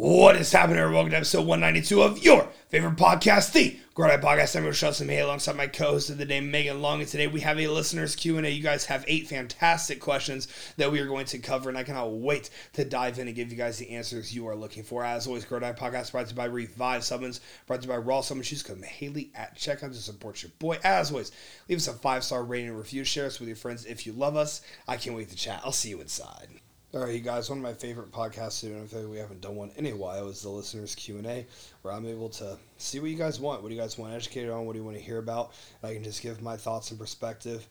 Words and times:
What 0.00 0.36
is 0.36 0.50
happening, 0.50 0.78
everyone? 0.78 0.94
Welcome 0.94 1.10
to 1.10 1.16
episode 1.18 1.46
192 1.46 2.02
of 2.02 2.24
your 2.24 2.48
favorite 2.70 2.96
podcast, 2.96 3.52
the 3.52 3.78
Grow 3.92 4.08
Diet 4.08 4.22
Podcast. 4.22 4.56
I'm 4.56 4.64
your 4.64 4.72
host, 4.72 5.04
May, 5.04 5.20
alongside 5.20 5.56
my 5.56 5.66
co-host 5.66 6.08
of 6.08 6.16
the 6.16 6.24
day, 6.24 6.40
Megan 6.40 6.80
Long. 6.80 7.00
And 7.00 7.08
today 7.08 7.26
we 7.26 7.40
have 7.40 7.60
a 7.60 7.68
listeners 7.68 8.16
Q&A. 8.16 8.48
You 8.48 8.62
guys 8.62 8.86
have 8.86 9.04
eight 9.06 9.28
fantastic 9.28 10.00
questions 10.00 10.48
that 10.78 10.90
we 10.90 11.00
are 11.00 11.06
going 11.06 11.26
to 11.26 11.38
cover, 11.38 11.68
and 11.68 11.76
I 11.76 11.82
cannot 11.82 12.12
wait 12.12 12.48
to 12.72 12.84
dive 12.86 13.18
in 13.18 13.26
and 13.26 13.36
give 13.36 13.50
you 13.50 13.58
guys 13.58 13.76
the 13.76 13.90
answers 13.90 14.34
you 14.34 14.48
are 14.48 14.56
looking 14.56 14.84
for. 14.84 15.04
As 15.04 15.26
always, 15.26 15.44
Grow 15.44 15.58
Diet 15.58 15.76
Podcast 15.76 16.12
brought 16.12 16.28
to 16.28 16.30
you 16.30 16.36
by 16.36 16.46
Revive 16.46 17.04
Supplements, 17.04 17.42
brought 17.66 17.82
to 17.82 17.86
you 17.86 17.92
by 17.92 17.98
Raw 17.98 18.22
Supplements. 18.22 18.48
Choose 18.48 18.62
code 18.62 18.82
Haley 18.82 19.30
at 19.34 19.54
checkout 19.54 19.92
to 19.92 19.96
support 19.96 20.42
your 20.42 20.50
boy. 20.60 20.78
As 20.82 21.10
always, 21.10 21.30
leave 21.68 21.76
us 21.76 21.88
a 21.88 21.92
five-star 21.92 22.42
rating 22.42 22.70
and 22.70 22.78
review. 22.78 23.04
Share 23.04 23.26
us 23.26 23.38
with 23.38 23.50
your 23.50 23.56
friends 23.56 23.84
if 23.84 24.06
you 24.06 24.14
love 24.14 24.34
us. 24.34 24.62
I 24.88 24.96
can't 24.96 25.14
wait 25.14 25.28
to 25.28 25.36
chat. 25.36 25.60
I'll 25.62 25.72
see 25.72 25.90
you 25.90 26.00
inside. 26.00 26.48
All 26.92 27.02
right, 27.02 27.14
you 27.14 27.20
guys. 27.20 27.48
One 27.48 27.58
of 27.60 27.62
my 27.62 27.72
favorite 27.72 28.10
podcasts, 28.10 28.64
and 28.64 28.82
I 28.82 28.84
feel 28.84 29.02
like 29.02 29.10
we 29.12 29.18
haven't 29.18 29.40
done 29.40 29.54
one 29.54 29.70
in 29.76 29.86
a 29.86 29.92
while, 29.92 30.28
is 30.28 30.42
the 30.42 30.48
listeners 30.48 30.96
Q 30.96 31.18
and 31.18 31.26
A, 31.28 31.46
where 31.82 31.94
I'm 31.94 32.04
able 32.04 32.28
to 32.30 32.58
see 32.78 32.98
what 32.98 33.10
you 33.10 33.16
guys 33.16 33.38
want. 33.38 33.62
What 33.62 33.68
do 33.68 33.76
you 33.76 33.80
guys 33.80 33.96
want 33.96 34.12
educated 34.12 34.50
on? 34.50 34.66
What 34.66 34.72
do 34.72 34.80
you 34.80 34.84
want 34.84 34.96
to 34.96 35.02
hear 35.02 35.18
about? 35.18 35.52
And 35.80 35.90
I 35.92 35.94
can 35.94 36.02
just 36.02 36.20
give 36.20 36.42
my 36.42 36.56
thoughts 36.56 36.90
and 36.90 36.98
perspective. 36.98 37.64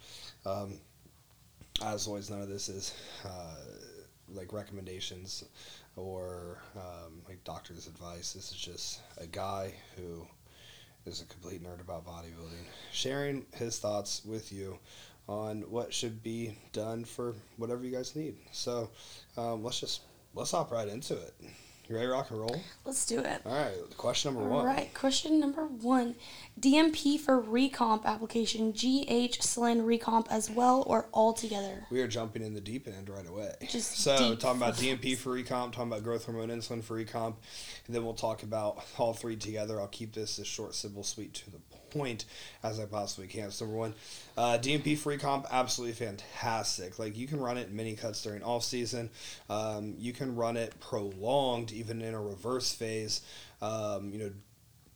Um, 0.45 0.79
as 1.83 2.07
always, 2.07 2.29
none 2.29 2.41
of 2.41 2.47
this 2.47 2.69
is 2.69 2.93
uh, 3.25 3.57
like 4.29 4.53
recommendations 4.53 5.43
or 5.97 6.59
um, 6.77 7.21
like 7.27 7.43
doctor's 7.43 7.87
advice. 7.87 8.31
This 8.31 8.53
is 8.53 8.57
just 8.57 9.01
a 9.17 9.27
guy 9.27 9.73
who 9.97 10.25
is 11.05 11.21
a 11.21 11.25
complete 11.25 11.61
nerd 11.61 11.81
about 11.81 12.05
bodybuilding, 12.05 12.63
sharing 12.93 13.45
his 13.53 13.79
thoughts 13.79 14.23
with 14.23 14.53
you 14.53 14.79
on 15.27 15.61
what 15.69 15.93
should 15.93 16.23
be 16.23 16.57
done 16.73 17.05
for 17.05 17.35
whatever 17.57 17.83
you 17.83 17.91
guys 17.91 18.15
need. 18.15 18.35
So 18.51 18.89
um, 19.37 19.63
let's 19.63 19.79
just 19.79 20.01
let's 20.33 20.51
hop 20.51 20.71
right 20.71 20.87
into 20.87 21.13
it. 21.13 21.33
You 21.89 21.95
ready 21.95 22.05
to 22.05 22.13
rock 22.13 22.29
and 22.29 22.39
roll? 22.39 22.61
Let's 22.85 23.03
do 23.07 23.19
it. 23.19 23.41
All 23.47 23.51
right, 23.51 23.97
question 23.97 24.35
number 24.35 24.47
All 24.47 24.57
one. 24.57 24.65
right, 24.65 24.93
question 24.93 25.39
number 25.39 25.65
one. 25.65 26.13
DMP 26.59 27.19
for 27.19 27.41
recomp 27.41 28.05
application, 28.05 28.71
GH 28.73 29.41
Slen 29.41 29.81
recomp 29.81 30.27
as 30.29 30.51
well 30.51 30.83
or 30.85 31.07
all 31.11 31.33
together? 31.33 31.87
We 31.89 32.01
are 32.01 32.07
jumping 32.07 32.43
in 32.43 32.53
the 32.53 32.61
deep 32.61 32.87
end 32.87 33.09
right 33.09 33.27
away. 33.27 33.55
Just 33.67 33.97
so 33.97 34.35
talking 34.35 34.61
about 34.61 34.75
DMP 34.75 35.17
for 35.17 35.31
recomp, 35.31 35.71
talking 35.71 35.87
about 35.87 36.03
growth 36.03 36.25
hormone 36.25 36.49
insulin 36.49 36.83
for 36.83 37.03
recomp, 37.03 37.37
and 37.87 37.95
then 37.95 38.03
we'll 38.03 38.13
talk 38.13 38.43
about 38.43 38.85
all 38.99 39.15
three 39.15 39.35
together. 39.35 39.81
I'll 39.81 39.87
keep 39.87 40.13
this 40.13 40.37
as 40.37 40.45
short, 40.45 40.75
simple, 40.75 41.03
sweet, 41.03 41.33
to 41.33 41.49
the 41.49 41.57
point 41.57 41.88
as 42.63 42.79
I 42.79 42.85
possibly 42.85 43.27
can. 43.27 43.51
So 43.51 43.65
number 43.65 43.77
one, 43.77 43.93
uh, 44.37 44.57
DMP 44.61 44.97
free 44.97 45.17
comp, 45.17 45.47
absolutely 45.51 45.93
fantastic. 45.93 46.99
Like 46.99 47.17
you 47.17 47.27
can 47.27 47.39
run 47.39 47.57
it 47.57 47.69
in 47.69 47.75
mini 47.75 47.95
cuts 47.95 48.21
during 48.23 48.43
off 48.43 48.63
season. 48.63 49.09
Um, 49.49 49.95
you 49.97 50.13
can 50.13 50.35
run 50.35 50.57
it 50.57 50.79
prolonged, 50.79 51.71
even 51.71 52.01
in 52.01 52.13
a 52.13 52.21
reverse 52.21 52.73
phase. 52.73 53.21
Um, 53.61 54.11
you 54.13 54.19
know, 54.19 54.31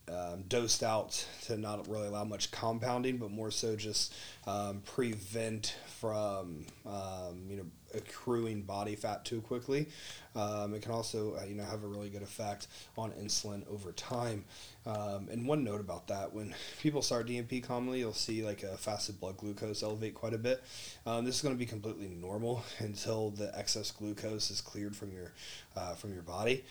um, 0.10 0.44
dosed 0.48 0.84
out 0.84 1.26
to 1.46 1.58
not 1.58 1.88
really 1.88 2.08
allow 2.08 2.24
much 2.24 2.52
compounding, 2.52 3.18
but 3.18 3.32
more 3.32 3.52
so 3.52 3.76
just 3.76 4.14
um, 4.46 4.82
prevent 4.86 5.76
from 6.00 6.66
um, 6.86 7.46
you 7.48 7.58
know 7.58 7.66
accruing 7.94 8.62
body 8.62 8.96
fat 8.96 9.26
too 9.26 9.42
quickly. 9.42 9.88
Um, 10.36 10.74
it 10.74 10.82
can 10.82 10.92
also 10.92 11.36
uh, 11.36 11.46
you 11.46 11.56
know 11.56 11.64
have 11.64 11.84
a 11.84 11.88
really 11.88 12.10
good 12.10 12.22
effect 12.24 12.68
on 12.98 13.12
insulin 13.12 13.64
over 13.72 13.92
time. 13.92 14.46
Um, 14.86 15.30
and 15.32 15.48
one 15.48 15.64
note 15.64 15.82
about 15.82 16.08
that: 16.08 16.34
when 16.34 16.54
people 16.82 17.02
start 17.02 17.28
DMP 17.28 17.64
commonly, 17.64 18.00
you'll 18.00 18.14
see 18.14 18.44
like 18.44 18.64
a 18.64 18.78
fasted 18.78 19.20
blood 19.20 19.38
glucose 19.38 19.84
elevate 19.84 20.16
quite 20.16 20.34
a 20.34 20.38
bit. 20.38 20.64
Um, 21.06 21.26
this 21.26 21.36
is 21.36 21.42
going 21.42 21.56
to 21.56 21.60
be 21.60 21.66
completely 21.66 22.08
normal 22.08 22.64
until 22.80 23.30
the 23.32 23.58
excess 23.58 23.92
glucose 23.92 24.52
is 24.52 24.62
cleared 24.62 24.96
from 24.96 25.12
your 25.12 25.32
uh, 25.76 25.94
from 25.94 26.14
your 26.14 26.24
body 26.24 26.64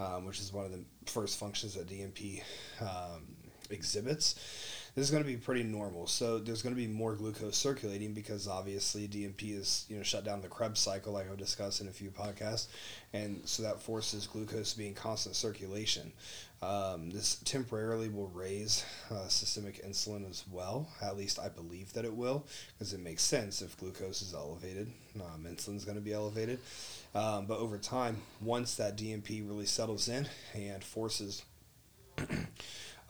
um, 0.00 0.24
which 0.24 0.40
is 0.40 0.52
one 0.52 0.64
of 0.64 0.72
the 0.72 0.80
first 1.06 1.38
functions 1.38 1.74
that 1.74 1.88
DMP 1.88 2.42
um, 2.80 3.22
exhibits. 3.70 4.34
This 4.94 5.04
is 5.04 5.10
going 5.10 5.22
to 5.22 5.28
be 5.28 5.36
pretty 5.36 5.62
normal. 5.62 6.06
So 6.06 6.38
there's 6.38 6.62
going 6.62 6.74
to 6.74 6.80
be 6.80 6.88
more 6.88 7.14
glucose 7.14 7.56
circulating 7.56 8.12
because 8.12 8.48
obviously 8.48 9.06
DMP 9.06 9.58
is 9.58 9.86
you 9.88 9.96
know 9.96 10.02
shut 10.02 10.24
down 10.24 10.40
the 10.40 10.48
Krebs 10.48 10.80
cycle, 10.80 11.12
like 11.12 11.30
I've 11.30 11.38
discussed 11.38 11.80
in 11.80 11.88
a 11.88 11.92
few 11.92 12.10
podcasts, 12.10 12.66
and 13.12 13.40
so 13.44 13.62
that 13.62 13.80
forces 13.80 14.26
glucose 14.26 14.72
to 14.72 14.78
be 14.78 14.88
in 14.88 14.94
constant 14.94 15.36
circulation. 15.36 16.12
Um, 16.62 17.08
this 17.08 17.36
temporarily 17.36 18.10
will 18.10 18.28
raise 18.28 18.84
uh, 19.10 19.28
systemic 19.28 19.82
insulin 19.86 20.28
as 20.28 20.44
well. 20.50 20.88
At 21.00 21.16
least 21.16 21.38
I 21.38 21.48
believe 21.48 21.92
that 21.94 22.04
it 22.04 22.12
will, 22.12 22.46
because 22.72 22.92
it 22.92 23.00
makes 23.00 23.22
sense 23.22 23.62
if 23.62 23.78
glucose 23.78 24.20
is 24.20 24.34
elevated, 24.34 24.90
um, 25.16 25.46
insulin 25.48 25.76
is 25.76 25.86
going 25.86 25.96
to 25.96 26.02
be 26.02 26.12
elevated. 26.12 26.58
Um, 27.14 27.46
but 27.46 27.58
over 27.58 27.78
time, 27.78 28.18
once 28.42 28.74
that 28.74 28.98
DMP 28.98 29.46
really 29.46 29.64
settles 29.64 30.08
in 30.08 30.28
and 30.54 30.84
forces 30.84 31.44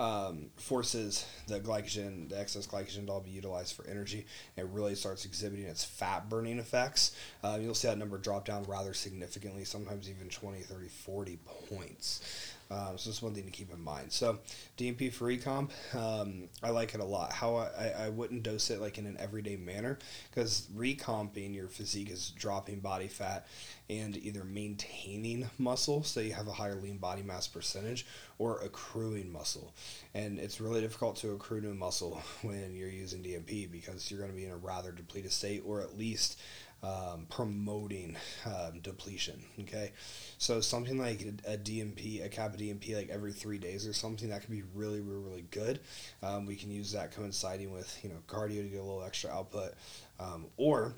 um, 0.01 0.47
forces 0.57 1.27
the 1.47 1.61
glycogen, 1.61 2.31
the 2.31 2.41
excess 2.41 2.67
glycogen 2.67 3.07
to 3.07 3.13
all 3.13 3.21
be 3.21 3.31
utilized 3.31 3.77
for 3.77 3.87
energy, 3.87 4.25
it 4.57 4.65
really 4.73 4.95
starts 4.95 5.27
exhibiting 5.27 5.67
its 5.67 5.85
fat 5.85 6.31
burning 6.31 6.59
effects. 6.59 7.15
Uh, 7.45 7.59
you'll 7.61 7.75
see 7.75 7.87
that 7.87 7.99
number 7.99 8.17
drop 8.17 8.47
down 8.47 8.65
rather 8.65 8.95
significantly, 8.95 9.63
sometimes 9.63 10.09
even 10.09 10.29
20, 10.31 10.61
30, 10.61 10.89
40 10.89 11.39
points. 11.69 12.55
Um, 12.71 12.97
so 12.97 13.11
that's 13.11 13.21
one 13.21 13.35
thing 13.35 13.45
to 13.45 13.51
keep 13.51 13.73
in 13.73 13.81
mind. 13.81 14.13
So 14.13 14.39
DMP 14.79 15.13
for 15.13 15.27
recomp, 15.27 15.71
um, 15.95 16.49
I 16.63 16.71
like 16.71 16.95
it 16.95 17.01
a 17.01 17.05
lot. 17.05 17.33
How 17.33 17.57
I, 17.57 17.93
I 17.99 18.09
wouldn't 18.11 18.45
dose 18.45 18.71
it 18.71 18.81
like 18.81 18.97
in 18.97 19.07
an 19.07 19.17
everyday 19.19 19.57
manner 19.57 19.99
because 20.31 20.69
recomping 20.75 21.53
your 21.53 21.69
physique 21.69 22.11
is 22.11 22.31
dropping 22.31 22.81
body 22.81 23.09
fat 23.09 23.47
and 23.89 24.17
either 24.17 24.45
maintaining 24.45 25.51
muscle, 25.59 26.05
so 26.05 26.21
you 26.21 26.33
have 26.33 26.47
a 26.47 26.53
higher 26.53 26.77
lean 26.77 26.99
body 26.99 27.23
mass 27.23 27.49
percentage, 27.49 28.07
or 28.39 28.61
accruing 28.63 29.33
muscle. 29.33 29.75
And 30.15 30.39
it's 30.39 30.61
really 30.61 30.81
difficult 30.81 31.17
to 31.17 31.33
accrue 31.33 31.61
new 31.61 31.75
muscle 31.75 32.23
when 32.43 32.77
you're 32.77 32.89
using 32.89 33.23
DMP 33.23 33.71
because 33.71 34.09
you're 34.11 34.21
going 34.21 34.31
to 34.31 34.37
be 34.37 34.45
in 34.45 34.53
a 34.53 34.57
rather 34.57 34.93
depleted 34.93 35.33
state, 35.33 35.63
or 35.67 35.81
at 35.81 35.99
least 35.99 36.39
um, 36.83 37.27
promoting 37.29 38.17
um, 38.47 38.81
depletion. 38.81 39.43
Okay, 39.61 39.93
so 40.39 40.61
something 40.61 40.99
like 40.99 41.23
a, 41.23 41.53
a, 41.53 41.57
DMP, 41.57 42.25
a 42.25 42.29
kappa 42.29 42.57
DMP, 42.57 42.97
like 42.97 43.11
every 43.11 43.33
three 43.33 43.59
days 43.59 43.87
or 43.87 43.93
something 43.93 44.31
that 44.31 44.41
could 44.41 44.51
be 44.51 44.63
really, 44.75 45.01
really, 45.01 45.23
really 45.23 45.45
good. 45.51 45.81
Um, 46.23 46.47
we 46.47 46.57
can 46.57 46.71
use 46.71 46.93
that 46.93 47.15
coinciding 47.15 47.73
with 47.73 47.99
you 48.03 48.09
know 48.09 48.17
cardio 48.29 48.63
to 48.63 48.69
get 48.69 48.81
a 48.81 48.83
little 48.83 49.03
extra 49.03 49.31
output, 49.31 49.75
um, 50.19 50.47
or 50.57 50.95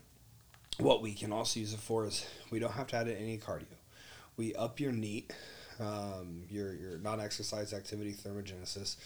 what 0.79 1.03
we 1.03 1.15
can 1.15 1.33
also 1.33 1.61
use 1.61 1.73
it 1.75 1.81
for 1.81 2.07
is 2.07 2.27
we 2.51 2.59
don't 2.59 2.73
have 2.73 2.87
to 2.89 2.97
add 2.97 3.09
in 3.09 3.17
any 3.17 3.39
cardio. 3.39 3.67
We 4.37 4.55
up 4.55 4.81
your 4.81 4.93
NEAT, 4.93 5.33
um, 5.81 6.43
your 6.49 6.75
your 6.75 6.99
non-exercise 6.99 7.73
activity 7.73 8.13
thermogenesis. 8.13 8.97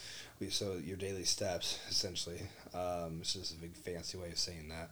We 0.40 0.50
so 0.50 0.74
your 0.74 0.96
daily 0.96 1.24
steps 1.24 1.78
essentially. 1.88 2.42
Um, 2.74 3.18
it's 3.20 3.32
just 3.32 3.54
a 3.54 3.58
big 3.58 3.74
fancy 3.74 4.18
way 4.18 4.30
of 4.30 4.38
saying 4.38 4.68
that. 4.68 4.90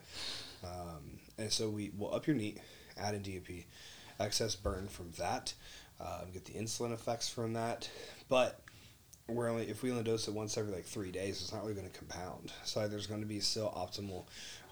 Um, 0.64 1.18
and 1.38 1.52
so 1.52 1.68
we 1.68 1.92
will 1.96 2.14
up 2.14 2.26
your 2.26 2.36
NEAT, 2.36 2.58
add 2.96 3.14
in 3.14 3.22
DMP, 3.22 3.64
excess 4.18 4.54
burn 4.54 4.88
from 4.88 5.12
that, 5.18 5.54
um, 6.00 6.30
get 6.32 6.44
the 6.44 6.52
insulin 6.52 6.92
effects 6.92 7.28
from 7.28 7.52
that. 7.54 7.88
But 8.28 8.60
we're 9.26 9.48
only 9.48 9.68
if 9.68 9.82
we 9.82 9.90
only 9.90 10.04
dose 10.04 10.28
it 10.28 10.34
once 10.34 10.58
every 10.58 10.72
like 10.72 10.84
three 10.84 11.10
days, 11.10 11.40
it's 11.40 11.52
not 11.52 11.62
really 11.62 11.74
going 11.74 11.88
to 11.88 11.98
compound. 11.98 12.52
So 12.64 12.86
there's 12.88 13.06
going 13.06 13.20
to 13.20 13.26
be 13.26 13.40
still 13.40 13.72
optimal 13.76 14.24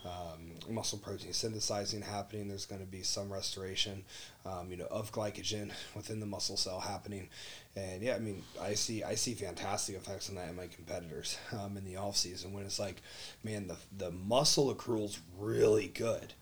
um, 0.05 0.75
muscle 0.75 0.99
protein 0.99 1.33
synthesizing 1.33 2.03
happening. 2.03 2.49
There's 2.49 2.67
going 2.67 2.81
to 2.81 2.87
be 2.87 3.03
some 3.03 3.33
restoration, 3.33 4.05
um, 4.45 4.71
you 4.71 4.77
know, 4.77 4.87
of 4.91 5.13
glycogen 5.13 5.71
within 5.95 6.21
the 6.21 6.27
muscle 6.27 6.57
cell 6.57 6.81
happening, 6.81 7.29
and 7.77 8.03
yeah, 8.03 8.15
I 8.15 8.19
mean, 8.19 8.43
I 8.61 8.75
see 8.75 9.03
I 9.03 9.15
see 9.15 9.35
fantastic 9.35 9.97
effects 9.97 10.29
on 10.29 10.35
that 10.37 10.49
in 10.49 10.57
my 10.57 10.67
competitors 10.67 11.39
um, 11.53 11.77
in 11.77 11.85
the 11.85 11.97
off 11.97 12.17
season 12.17 12.53
when 12.53 12.65
it's 12.65 12.79
like, 12.79 13.03
man, 13.43 13.69
the 13.69 13.77
the 13.97 14.11
muscle 14.11 14.75
accrual's 14.75 15.21
really 15.39 15.89
good. 15.89 16.35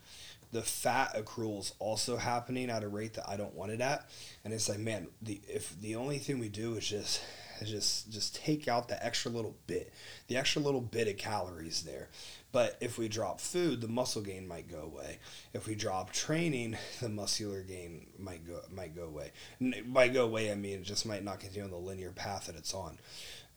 The 0.52 0.62
fat 0.62 1.14
accrual's 1.14 1.74
also 1.78 2.16
happening 2.16 2.70
at 2.70 2.82
a 2.82 2.88
rate 2.88 3.14
that 3.14 3.28
I 3.28 3.36
don't 3.36 3.54
want 3.54 3.70
it 3.70 3.80
at, 3.80 4.10
and 4.44 4.52
it's 4.52 4.68
like, 4.68 4.80
man, 4.80 5.06
the 5.22 5.40
if 5.46 5.80
the 5.80 5.94
only 5.94 6.18
thing 6.18 6.40
we 6.40 6.48
do 6.48 6.74
is 6.74 6.88
just 6.88 7.22
is 7.60 7.70
just 7.70 8.10
just 8.10 8.34
take 8.34 8.66
out 8.66 8.88
the 8.88 9.04
extra 9.04 9.30
little 9.30 9.54
bit, 9.66 9.92
the 10.26 10.36
extra 10.36 10.60
little 10.60 10.80
bit 10.80 11.06
of 11.08 11.16
calories 11.16 11.82
there. 11.82 12.08
But 12.52 12.76
if 12.80 12.98
we 12.98 13.08
drop 13.08 13.40
food, 13.40 13.80
the 13.80 13.88
muscle 13.88 14.22
gain 14.22 14.48
might 14.48 14.68
go 14.68 14.80
away. 14.80 15.18
If 15.52 15.66
we 15.66 15.74
drop 15.74 16.12
training, 16.12 16.76
the 17.00 17.08
muscular 17.08 17.62
gain 17.62 18.08
might 18.18 18.46
go 18.46 18.60
might 18.70 18.94
go 18.94 19.04
away. 19.04 19.32
By 19.86 20.08
go 20.08 20.24
away, 20.24 20.50
I 20.50 20.54
mean 20.54 20.80
it 20.80 20.84
just 20.84 21.06
might 21.06 21.24
not 21.24 21.40
continue 21.40 21.64
on 21.64 21.70
the 21.70 21.76
linear 21.76 22.12
path 22.12 22.46
that 22.46 22.56
it's 22.56 22.74
on. 22.74 22.98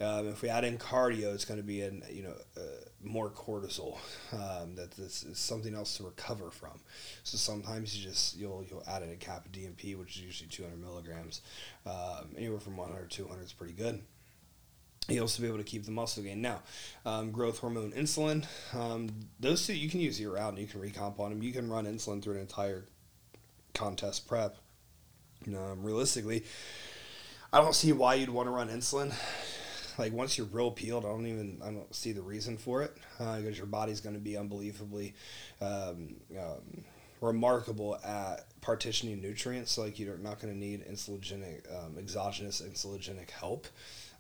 Um, 0.01 0.28
if 0.28 0.42
we 0.42 0.50
add 0.50 0.63
in 0.63 0.78
cardio, 0.78 1.34
it's 1.34 1.45
going 1.45 1.60
to 1.60 1.66
be 1.66 1.81
in 1.81 2.04
you 2.10 2.24
know 2.24 2.36
uh, 2.57 2.86
more 3.04 3.30
cortisol. 3.30 3.98
Um, 4.34 4.75
that 4.75 4.92
this 4.92 5.24
is 5.24 5.38
something 5.38 5.75
else 5.75 5.98
to 5.98 6.04
recover 6.04 6.50
from. 6.50 6.80
So 7.24 7.38
sometimes 7.38 7.96
you 7.96 8.04
just 8.10 8.36
you'll 8.36 8.66
you'll 8.68 8.84
add 8.88 9.04
in 9.04 9.12
a 9.12 9.16
cap 9.16 9.46
of 9.46 9.51
DMP, 9.51 9.98
which 9.98 10.16
is 10.16 10.24
usually 10.24 10.50
200 10.50 10.81
milligrams. 10.81 11.42
Um, 11.86 12.30
anywhere 12.36 12.60
from 12.60 12.78
100 12.78 13.12
to 13.12 13.18
200 13.18 13.44
is 13.44 13.54
pretty 13.54 13.74
good. 13.74 14.01
You'll 15.09 15.23
also 15.23 15.41
be 15.41 15.50
able 15.50 15.57
to 15.57 15.63
keep 15.65 15.83
the 15.83 15.91
muscle 15.91 16.23
gain. 16.23 16.41
Now, 16.41 16.61
um, 17.05 17.31
growth 17.31 17.59
hormone, 17.59 17.91
insulin, 17.91 18.45
um, 18.73 19.09
those 19.39 19.67
two 19.67 19.73
you 19.73 19.89
can 19.89 20.00
use 20.00 20.19
year 20.19 20.33
round. 20.33 20.57
You 20.57 20.67
can 20.67 20.79
recomp 20.79 21.19
on 21.19 21.31
them. 21.31 21.44
You 21.44 21.51
can 21.51 21.69
run 21.69 21.85
insulin 21.85 22.23
through 22.23 22.35
an 22.35 22.41
entire 22.41 22.85
contest 23.73 24.27
prep. 24.27 24.57
Um, 25.47 25.83
realistically, 25.83 26.45
I 27.51 27.59
don't 27.59 27.75
see 27.75 27.91
why 27.91 28.15
you'd 28.15 28.29
want 28.29 28.47
to 28.47 28.51
run 28.51 28.69
insulin. 28.69 29.13
Like 29.97 30.13
once 30.13 30.38
you're 30.38 30.47
real 30.47 30.71
peeled, 30.71 31.05
I 31.05 31.09
don't 31.09 31.27
even 31.27 31.61
I 31.63 31.71
don't 31.71 31.94
see 31.94 32.13
the 32.13 32.21
reason 32.21 32.57
for 32.57 32.81
it 32.81 32.95
because 33.17 33.45
uh, 33.45 33.50
your 33.50 33.65
body's 33.65 34.01
going 34.01 34.15
to 34.15 34.21
be 34.21 34.38
unbelievably 34.38 35.13
um, 35.61 36.15
um, 36.39 36.83
remarkable 37.21 37.97
at 38.03 38.45
partitioning 38.61 39.21
nutrients. 39.21 39.73
So 39.73 39.83
like 39.83 40.00
you're 40.00 40.17
not 40.17 40.39
going 40.41 40.53
to 40.53 40.59
need 40.59 40.85
insulinogenic 40.88 41.85
um, 41.85 41.97
exogenous 42.00 42.61
insulinogenic 42.61 43.29
help. 43.29 43.67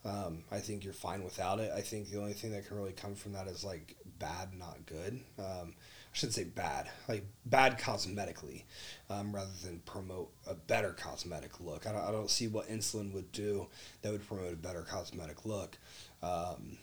Um, 0.05 0.43
I 0.51 0.59
think 0.59 0.83
you're 0.83 0.93
fine 0.93 1.23
without 1.23 1.59
it. 1.59 1.71
I 1.73 1.81
think 1.81 2.09
the 2.09 2.19
only 2.19 2.33
thing 2.33 2.51
that 2.51 2.67
can 2.67 2.77
really 2.77 2.91
come 2.91 3.15
from 3.15 3.33
that 3.33 3.47
is 3.47 3.63
like 3.63 3.95
bad, 4.19 4.49
not 4.57 4.85
good. 4.85 5.21
Um, 5.39 5.75
I 5.77 6.15
shouldn't 6.15 6.35
say 6.35 6.43
bad, 6.43 6.89
like 7.07 7.25
bad 7.45 7.79
cosmetically, 7.79 8.63
um, 9.09 9.33
rather 9.33 9.49
than 9.63 9.79
promote 9.85 10.31
a 10.45 10.53
better 10.53 10.91
cosmetic 10.91 11.59
look. 11.59 11.87
I 11.87 11.91
don't, 11.91 12.03
I 12.03 12.11
don't 12.11 12.29
see 12.29 12.47
what 12.47 12.69
insulin 12.69 13.13
would 13.13 13.31
do 13.31 13.67
that 14.01 14.11
would 14.11 14.27
promote 14.27 14.53
a 14.53 14.57
better 14.57 14.81
cosmetic 14.81 15.45
look. 15.45 15.77
Um, 16.21 16.77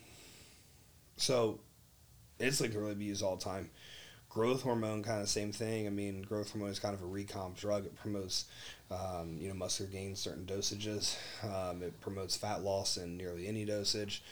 so, 1.15 1.59
insulin 2.39 2.71
can 2.71 2.81
really 2.81 2.95
be 2.95 3.05
used 3.05 3.23
all 3.23 3.35
the 3.35 3.43
time. 3.43 3.69
Growth 4.33 4.61
hormone, 4.61 5.03
kind 5.03 5.21
of 5.21 5.27
same 5.27 5.51
thing. 5.51 5.87
I 5.87 5.89
mean, 5.89 6.21
growth 6.21 6.51
hormone 6.51 6.69
is 6.69 6.79
kind 6.79 6.93
of 6.93 7.01
a 7.01 7.05
recomp 7.05 7.57
drug. 7.57 7.85
It 7.85 7.97
promotes, 7.97 8.45
um, 8.89 9.37
you 9.37 9.49
know, 9.49 9.53
muscular 9.53 9.91
gain 9.91 10.15
certain 10.15 10.45
dosages. 10.45 11.17
Um, 11.43 11.83
it 11.83 11.99
promotes 11.99 12.37
fat 12.37 12.63
loss 12.63 12.95
in 12.95 13.17
nearly 13.17 13.45
any 13.47 13.65
dosage. 13.65 14.23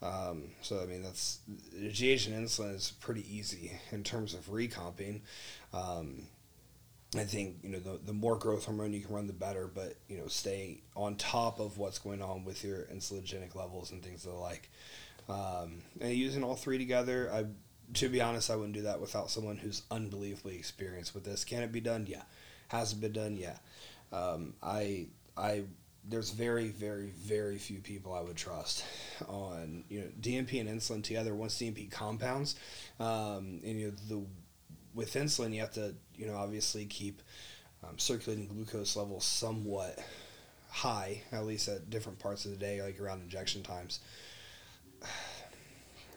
Um, 0.00 0.50
so 0.62 0.80
I 0.80 0.86
mean 0.86 1.02
that's 1.02 1.40
GH 1.72 2.28
and 2.28 2.46
insulin 2.46 2.76
is 2.76 2.92
pretty 3.00 3.24
easy 3.28 3.72
in 3.90 4.04
terms 4.04 4.32
of 4.32 4.48
recomping. 4.48 5.22
Um, 5.74 6.28
I 7.16 7.24
think 7.24 7.56
you 7.62 7.70
know 7.70 7.80
the, 7.80 7.98
the 8.04 8.12
more 8.12 8.36
growth 8.36 8.66
hormone 8.66 8.92
you 8.92 9.00
can 9.00 9.12
run, 9.12 9.26
the 9.26 9.32
better. 9.32 9.66
But 9.66 9.94
you 10.08 10.18
know, 10.18 10.28
stay 10.28 10.82
on 10.94 11.16
top 11.16 11.58
of 11.58 11.78
what's 11.78 11.98
going 11.98 12.22
on 12.22 12.44
with 12.44 12.62
your 12.62 12.84
insulinogenic 12.94 13.56
levels 13.56 13.90
and 13.90 14.04
things 14.04 14.24
of 14.24 14.32
the 14.32 14.38
like. 14.38 14.70
Um, 15.28 15.82
and 16.00 16.12
using 16.14 16.44
all 16.44 16.54
three 16.54 16.78
together, 16.78 17.30
I 17.32 17.46
to 17.94 18.08
be 18.08 18.20
honest, 18.20 18.50
I 18.50 18.56
wouldn't 18.56 18.74
do 18.74 18.82
that 18.82 19.00
without 19.00 19.30
someone 19.30 19.56
who's 19.56 19.82
unbelievably 19.90 20.56
experienced 20.56 21.14
with 21.14 21.24
this. 21.24 21.44
Can 21.44 21.62
it 21.62 21.72
be 21.72 21.80
done? 21.80 22.06
Yeah. 22.08 22.22
Has 22.68 22.92
it 22.92 23.00
been 23.00 23.12
done? 23.12 23.36
Yeah. 23.36 23.56
Um, 24.12 24.54
I 24.62 25.06
I 25.36 25.64
there's 26.08 26.30
very, 26.30 26.68
very, 26.68 27.10
very 27.18 27.58
few 27.58 27.80
people 27.80 28.14
I 28.14 28.20
would 28.20 28.36
trust 28.36 28.84
on 29.28 29.84
you 29.88 30.00
know 30.00 30.06
DMP 30.20 30.60
and 30.60 30.68
insulin 30.68 31.02
together. 31.02 31.34
Once 31.34 31.56
DMP 31.56 31.90
compounds, 31.90 32.56
um, 33.00 33.60
and 33.64 33.80
you 33.80 33.86
know 33.88 33.92
the 34.08 34.24
with 34.94 35.14
insulin 35.14 35.54
you 35.54 35.60
have 35.60 35.72
to 35.74 35.94
you 36.16 36.26
know 36.26 36.36
obviously 36.36 36.86
keep 36.86 37.22
um, 37.84 37.98
circulating 37.98 38.46
glucose 38.48 38.96
levels 38.96 39.24
somewhat 39.24 39.98
high, 40.70 41.22
at 41.32 41.44
least 41.44 41.68
at 41.68 41.90
different 41.90 42.18
parts 42.18 42.44
of 42.44 42.50
the 42.50 42.56
day, 42.56 42.82
like 42.82 43.00
around 43.00 43.22
injection 43.22 43.62
times. 43.62 44.00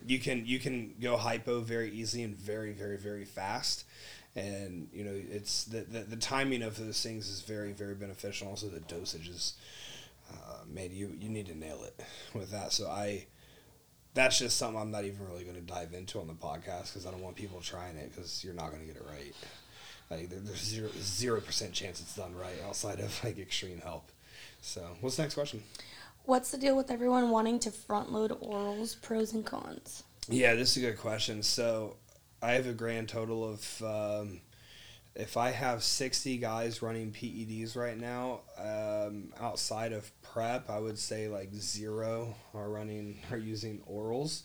You 0.05 0.19
can 0.19 0.45
you 0.45 0.59
can 0.59 0.95
go 1.01 1.17
hypo 1.17 1.61
very 1.61 1.91
easily 1.91 2.23
and 2.23 2.35
very 2.35 2.73
very 2.73 2.97
very 2.97 3.25
fast. 3.25 3.85
And 4.35 4.87
you 4.93 5.03
know 5.03 5.13
it's 5.13 5.65
the, 5.65 5.81
the, 5.81 5.99
the 5.99 6.15
timing 6.15 6.61
of 6.63 6.77
those 6.77 7.01
things 7.03 7.29
is 7.29 7.41
very 7.41 7.73
very 7.73 7.95
beneficial. 7.95 8.47
Also 8.47 8.67
the 8.67 8.79
dosage 8.79 9.27
is 9.29 9.53
uh, 10.31 10.59
man 10.71 10.89
you 10.91 11.11
you 11.19 11.29
need 11.29 11.47
to 11.47 11.57
nail 11.57 11.83
it 11.83 11.99
with 12.33 12.51
that. 12.51 12.71
So 12.71 12.87
i 12.89 13.25
that's 14.13 14.39
just 14.39 14.57
something 14.57 14.81
i'm 14.81 14.91
not 14.91 15.05
even 15.05 15.25
really 15.29 15.45
going 15.45 15.55
to 15.55 15.61
dive 15.61 15.93
into 15.93 16.19
on 16.19 16.27
the 16.27 16.33
podcast 16.33 16.87
because 16.87 17.05
i 17.05 17.11
don't 17.11 17.21
want 17.21 17.33
people 17.33 17.61
trying 17.61 17.95
it 17.95 18.13
because 18.13 18.43
you're 18.43 18.53
not 18.53 18.69
going 18.69 18.81
to 18.81 18.85
get 18.85 18.97
it 18.97 19.05
right. 19.09 19.33
Like 20.09 20.29
there, 20.29 20.39
there's 20.39 20.61
zero 20.61 20.89
zero 20.99 21.39
percent 21.39 21.71
chance 21.71 22.01
it's 22.01 22.15
done 22.15 22.35
right 22.35 22.61
outside 22.67 22.99
of 22.99 23.17
like 23.23 23.39
extreme 23.39 23.79
help. 23.79 24.09
So 24.61 24.81
what's 24.99 25.15
the 25.15 25.23
next 25.23 25.35
question 25.35 25.63
what's 26.25 26.51
the 26.51 26.57
deal 26.57 26.75
with 26.75 26.91
everyone 26.91 27.29
wanting 27.29 27.59
to 27.59 27.71
front 27.71 28.11
load 28.11 28.31
orals 28.41 29.01
pros 29.01 29.33
and 29.33 29.45
cons 29.45 30.03
yeah 30.29 30.53
this 30.53 30.77
is 30.77 30.83
a 30.83 30.87
good 30.87 30.97
question 30.97 31.41
so 31.43 31.95
I 32.41 32.53
have 32.53 32.65
a 32.65 32.73
grand 32.73 33.07
total 33.07 33.47
of 33.47 33.83
um, 33.83 34.41
if 35.15 35.37
I 35.37 35.51
have 35.51 35.83
60 35.83 36.37
guys 36.37 36.81
running 36.81 37.11
PEDs 37.11 37.75
right 37.75 37.97
now, 37.97 38.41
um, 38.57 39.33
outside 39.39 39.93
of 39.93 40.09
prep, 40.21 40.69
I 40.69 40.79
would 40.79 40.97
say 40.97 41.27
like 41.27 41.53
zero 41.53 42.35
are 42.53 42.69
running 42.69 43.19
are 43.31 43.37
using 43.37 43.81
orals. 43.89 44.41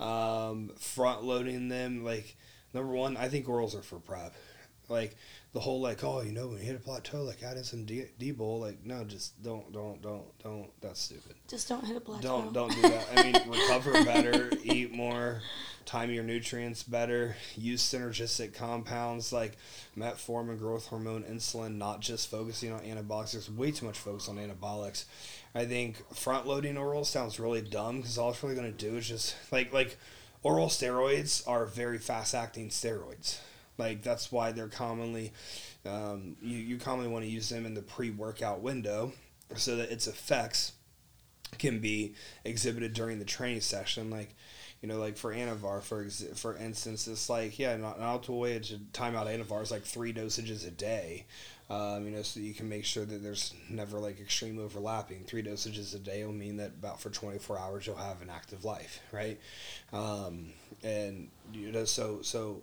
Um, 0.00 0.72
front 0.76 1.22
loading 1.22 1.68
them, 1.68 2.04
like 2.04 2.36
number 2.74 2.92
one, 2.92 3.16
I 3.16 3.28
think 3.28 3.46
orals 3.46 3.78
are 3.78 3.82
for 3.82 4.00
prep. 4.00 4.34
Like 4.88 5.16
the 5.52 5.60
whole 5.60 5.80
like, 5.80 6.04
oh, 6.04 6.20
you 6.20 6.32
know, 6.32 6.48
when 6.48 6.58
you 6.58 6.64
hit 6.64 6.76
a 6.76 6.78
plateau, 6.78 7.22
like 7.22 7.42
add 7.42 7.56
in 7.56 7.64
some 7.64 7.84
D, 7.84 8.04
D-bol. 8.18 8.60
Like, 8.60 8.84
no, 8.84 9.04
just 9.04 9.42
don't, 9.42 9.72
don't, 9.72 10.02
don't, 10.02 10.38
don't. 10.42 10.68
That's 10.80 11.00
stupid. 11.00 11.34
Just 11.48 11.68
don't 11.68 11.84
hit 11.84 11.96
a 11.96 12.00
plateau. 12.00 12.42
Don't, 12.42 12.52
don't 12.52 12.74
do 12.74 12.82
that. 12.82 13.06
I 13.16 13.22
mean, 13.22 13.34
recover 13.48 13.92
better, 14.04 14.50
eat 14.62 14.92
more 14.92 15.40
time 15.86 16.10
your 16.10 16.24
nutrients 16.24 16.82
better, 16.82 17.36
use 17.56 17.82
synergistic 17.82 18.52
compounds 18.52 19.32
like 19.32 19.56
metformin, 19.96 20.58
growth 20.58 20.86
hormone, 20.88 21.22
insulin, 21.22 21.76
not 21.76 22.00
just 22.00 22.28
focusing 22.28 22.72
on 22.72 22.80
anabolics. 22.80 23.32
There's 23.32 23.50
way 23.50 23.70
too 23.70 23.86
much 23.86 23.96
focus 23.96 24.28
on 24.28 24.36
anabolics. 24.36 25.04
I 25.54 25.64
think 25.64 26.04
front 26.14 26.46
loading 26.46 26.76
oral 26.76 27.04
sounds 27.04 27.40
really 27.40 27.62
dumb 27.62 27.98
because 27.98 28.18
all 28.18 28.30
it's 28.30 28.42
really 28.42 28.56
going 28.56 28.70
to 28.70 28.90
do 28.90 28.96
is 28.96 29.08
just 29.08 29.34
like 29.50 29.72
like 29.72 29.96
oral 30.42 30.68
steroids 30.68 31.48
are 31.48 31.64
very 31.64 31.98
fast 31.98 32.34
acting 32.34 32.68
steroids. 32.68 33.38
Like 33.78 34.02
that's 34.02 34.32
why 34.32 34.52
they're 34.52 34.68
commonly 34.68 35.32
um, 35.86 36.36
you, 36.42 36.58
you 36.58 36.78
commonly 36.78 37.10
want 37.10 37.24
to 37.24 37.30
use 37.30 37.48
them 37.48 37.66
in 37.66 37.74
the 37.74 37.82
pre 37.82 38.10
workout 38.10 38.60
window 38.60 39.12
so 39.54 39.76
that 39.76 39.90
its 39.90 40.06
effects 40.06 40.72
can 41.58 41.78
be 41.78 42.14
exhibited 42.44 42.92
during 42.92 43.18
the 43.18 43.24
training 43.24 43.60
session. 43.60 44.10
Like 44.10 44.34
you 44.82 44.88
know, 44.88 44.98
like 44.98 45.16
for 45.16 45.32
Anavar, 45.32 45.82
for 45.82 46.04
ex- 46.04 46.24
for 46.34 46.56
instance, 46.56 47.06
it's 47.06 47.30
like 47.30 47.58
yeah, 47.58 47.76
way 48.28 48.58
to 48.58 48.78
time 48.92 49.16
out 49.16 49.26
Anavar 49.26 49.62
is 49.62 49.70
like 49.70 49.84
three 49.84 50.12
dosages 50.12 50.66
a 50.66 50.70
day. 50.70 51.26
Um, 51.68 52.04
you 52.04 52.12
know, 52.12 52.22
so 52.22 52.38
you 52.38 52.54
can 52.54 52.68
make 52.68 52.84
sure 52.84 53.04
that 53.04 53.24
there's 53.24 53.52
never 53.68 53.98
like 53.98 54.20
extreme 54.20 54.60
overlapping. 54.60 55.24
Three 55.24 55.42
dosages 55.42 55.94
a 55.96 55.98
day 55.98 56.24
will 56.24 56.32
mean 56.32 56.58
that 56.58 56.72
about 56.78 57.00
for 57.00 57.10
24 57.10 57.58
hours 57.58 57.86
you'll 57.86 57.96
have 57.96 58.22
an 58.22 58.30
active 58.30 58.64
life, 58.64 59.00
right? 59.10 59.40
Um, 59.92 60.50
and 60.84 61.28
you 61.52 61.72
know, 61.72 61.84
so 61.84 62.22
so 62.22 62.62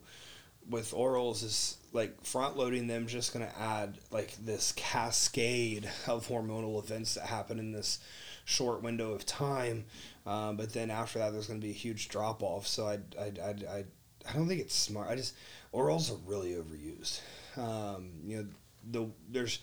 with 0.69 0.91
orals 0.91 1.43
is 1.43 1.77
like 1.91 2.23
front 2.23 2.57
loading 2.57 2.87
them 2.87 3.07
just 3.07 3.33
going 3.33 3.45
to 3.45 3.59
add 3.59 3.97
like 4.11 4.33
this 4.43 4.73
cascade 4.75 5.89
of 6.07 6.27
hormonal 6.27 6.81
events 6.83 7.15
that 7.15 7.25
happen 7.25 7.59
in 7.59 7.71
this 7.71 7.99
short 8.45 8.81
window 8.81 9.11
of 9.11 9.25
time 9.25 9.85
um, 10.25 10.57
but 10.57 10.73
then 10.73 10.89
after 10.89 11.19
that, 11.19 11.33
there's 11.33 11.47
going 11.47 11.59
to 11.59 11.65
be 11.65 11.71
a 11.71 11.75
huge 11.75 12.09
drop 12.09 12.41
off. 12.43 12.65
So 12.67 12.87
I, 12.87 12.99
I, 13.19 13.31
I, 13.41 13.49
I, 13.69 13.83
I 14.29 14.33
don't 14.33 14.47
think 14.47 14.61
it's 14.61 14.75
smart. 14.75 15.09
I 15.09 15.15
just 15.15 15.35
orals 15.73 16.11
are 16.11 16.19
really 16.25 16.53
overused. 16.53 17.19
Um, 17.57 18.11
you 18.25 18.37
know, 18.37 18.45
the 18.89 19.09
there's 19.29 19.59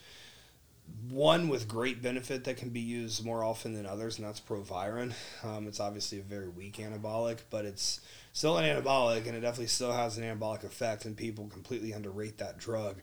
one 1.09 1.49
with 1.49 1.69
great 1.69 2.03
benefit 2.03 2.45
that 2.45 2.57
can 2.57 2.71
be 2.71 2.81
used 2.81 3.25
more 3.25 3.43
often 3.43 3.75
than 3.75 3.87
others, 3.87 4.19
and 4.19 4.27
that's 4.27 4.41
Proviron. 4.41 5.15
Um, 5.43 5.67
it's 5.67 5.81
obviously 5.81 6.19
a 6.19 6.23
very 6.23 6.49
weak 6.49 6.77
anabolic, 6.77 7.39
but 7.49 7.65
it's 7.65 8.01
still 8.33 8.59
an 8.59 8.65
anabolic, 8.65 9.27
and 9.27 9.37
it 9.37 9.41
definitely 9.41 9.67
still 9.67 9.93
has 9.93 10.19
an 10.19 10.25
anabolic 10.25 10.65
effect. 10.65 11.05
And 11.05 11.17
people 11.17 11.47
completely 11.49 11.93
underrate 11.93 12.39
that 12.39 12.59
drug 12.59 12.97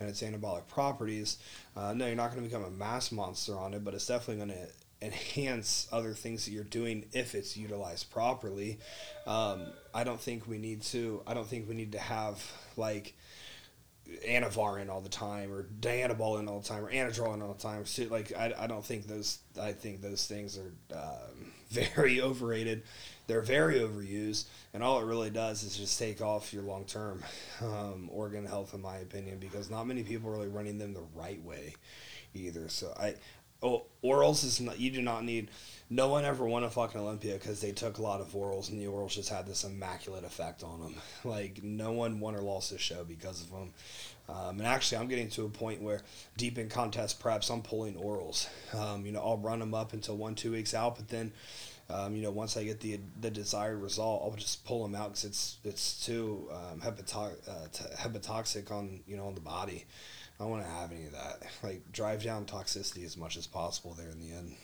and 0.00 0.08
its 0.08 0.22
anabolic 0.22 0.66
properties. 0.68 1.38
Uh, 1.76 1.92
no, 1.94 2.06
you're 2.06 2.16
not 2.16 2.30
going 2.30 2.42
to 2.42 2.48
become 2.48 2.64
a 2.64 2.70
mass 2.70 3.12
monster 3.12 3.56
on 3.58 3.74
it, 3.74 3.84
but 3.84 3.94
it's 3.94 4.06
definitely 4.06 4.44
going 4.44 4.58
to 4.60 4.72
enhance 5.02 5.88
other 5.92 6.14
things 6.14 6.44
that 6.44 6.52
you're 6.52 6.64
doing 6.64 7.04
if 7.12 7.34
it's 7.34 7.56
utilized 7.56 8.10
properly. 8.10 8.78
Um, 9.26 9.66
I 9.92 10.04
don't 10.04 10.20
think 10.20 10.46
we 10.46 10.58
need 10.58 10.82
to. 10.82 11.22
I 11.26 11.34
don't 11.34 11.46
think 11.46 11.68
we 11.68 11.74
need 11.74 11.92
to 11.92 11.98
have 11.98 12.42
like 12.76 13.14
Anavar 14.28 14.80
in 14.80 14.90
all 14.90 15.00
the 15.00 15.08
time 15.08 15.52
or 15.52 15.64
Dianabol 15.80 16.40
in 16.40 16.48
all 16.48 16.60
the 16.60 16.68
time 16.68 16.84
or 16.84 16.90
Anadrol 16.90 17.34
in 17.34 17.42
all 17.42 17.52
the 17.52 17.62
time. 17.62 17.84
Like 18.10 18.32
I, 18.36 18.54
I 18.58 18.66
don't 18.66 18.84
think 18.84 19.06
those. 19.06 19.38
I 19.60 19.72
think 19.72 20.00
those 20.02 20.26
things 20.26 20.58
are 20.58 20.72
um, 20.96 21.52
very 21.70 22.20
overrated. 22.20 22.82
They're 23.32 23.40
very 23.40 23.76
overused, 23.76 24.44
and 24.74 24.82
all 24.82 25.00
it 25.00 25.06
really 25.06 25.30
does 25.30 25.62
is 25.62 25.74
just 25.74 25.98
take 25.98 26.20
off 26.20 26.52
your 26.52 26.64
long 26.64 26.84
term 26.84 27.22
um, 27.62 28.10
organ 28.12 28.44
health, 28.44 28.74
in 28.74 28.82
my 28.82 28.98
opinion, 28.98 29.38
because 29.38 29.70
not 29.70 29.86
many 29.86 30.02
people 30.02 30.28
are 30.28 30.32
really 30.32 30.48
running 30.48 30.76
them 30.76 30.92
the 30.92 31.04
right 31.14 31.42
way 31.42 31.74
either. 32.34 32.68
So 32.68 32.92
I 32.94 33.14
oh, 33.62 33.84
orals 34.04 34.44
is 34.44 34.60
not. 34.60 34.78
You 34.78 34.90
do 34.90 35.00
not 35.00 35.24
need. 35.24 35.48
No 35.88 36.08
one 36.08 36.26
ever 36.26 36.44
won 36.44 36.62
a 36.62 36.68
fucking 36.68 37.00
Olympia 37.00 37.34
because 37.34 37.62
they 37.62 37.72
took 37.72 37.96
a 37.96 38.02
lot 38.02 38.20
of 38.20 38.32
orals, 38.32 38.68
and 38.68 38.78
the 38.78 38.84
orals 38.84 39.12
just 39.12 39.30
had 39.30 39.46
this 39.46 39.64
immaculate 39.64 40.24
effect 40.24 40.62
on 40.62 40.82
them. 40.82 40.94
Like 41.24 41.62
no 41.62 41.92
one 41.92 42.20
won 42.20 42.34
or 42.34 42.42
lost 42.42 42.70
this 42.70 42.82
show 42.82 43.02
because 43.02 43.40
of 43.40 43.50
them. 43.50 43.72
Um, 44.28 44.58
and 44.58 44.66
actually, 44.66 44.98
I'm 44.98 45.08
getting 45.08 45.30
to 45.30 45.46
a 45.46 45.48
point 45.48 45.80
where 45.80 46.02
deep 46.36 46.58
in 46.58 46.68
contest 46.68 47.18
preps, 47.18 47.50
I'm 47.50 47.62
pulling 47.62 47.94
orals. 47.94 48.46
Um, 48.74 49.06
you 49.06 49.12
know, 49.12 49.20
I'll 49.20 49.38
run 49.38 49.60
them 49.60 49.72
up 49.72 49.94
until 49.94 50.18
one 50.18 50.34
two 50.34 50.52
weeks 50.52 50.74
out, 50.74 50.96
but 50.96 51.08
then. 51.08 51.32
Um, 51.92 52.16
you 52.16 52.22
know, 52.22 52.30
once 52.30 52.56
I 52.56 52.64
get 52.64 52.80
the 52.80 52.98
the 53.20 53.30
desired 53.30 53.82
result, 53.82 54.22
I'll 54.24 54.36
just 54.36 54.64
pull 54.64 54.82
them 54.82 54.94
out 54.94 55.10
because 55.10 55.24
it's 55.24 55.56
it's 55.64 56.04
too 56.04 56.48
um, 56.52 56.80
hepatotoxic, 56.80 57.48
uh, 57.48 57.68
t- 57.72 57.84
hepatotoxic 57.96 58.70
on 58.70 59.00
you 59.06 59.16
know 59.16 59.26
on 59.26 59.34
the 59.34 59.40
body. 59.40 59.84
I 60.38 60.44
don't 60.44 60.50
want 60.50 60.64
to 60.64 60.70
have 60.70 60.90
any 60.90 61.04
of 61.04 61.12
that. 61.12 61.42
Like 61.62 61.92
drive 61.92 62.24
down 62.24 62.46
toxicity 62.46 63.04
as 63.04 63.16
much 63.16 63.36
as 63.36 63.46
possible 63.46 63.94
there 63.94 64.08
in 64.08 64.20
the 64.20 64.34
end. 64.34 64.56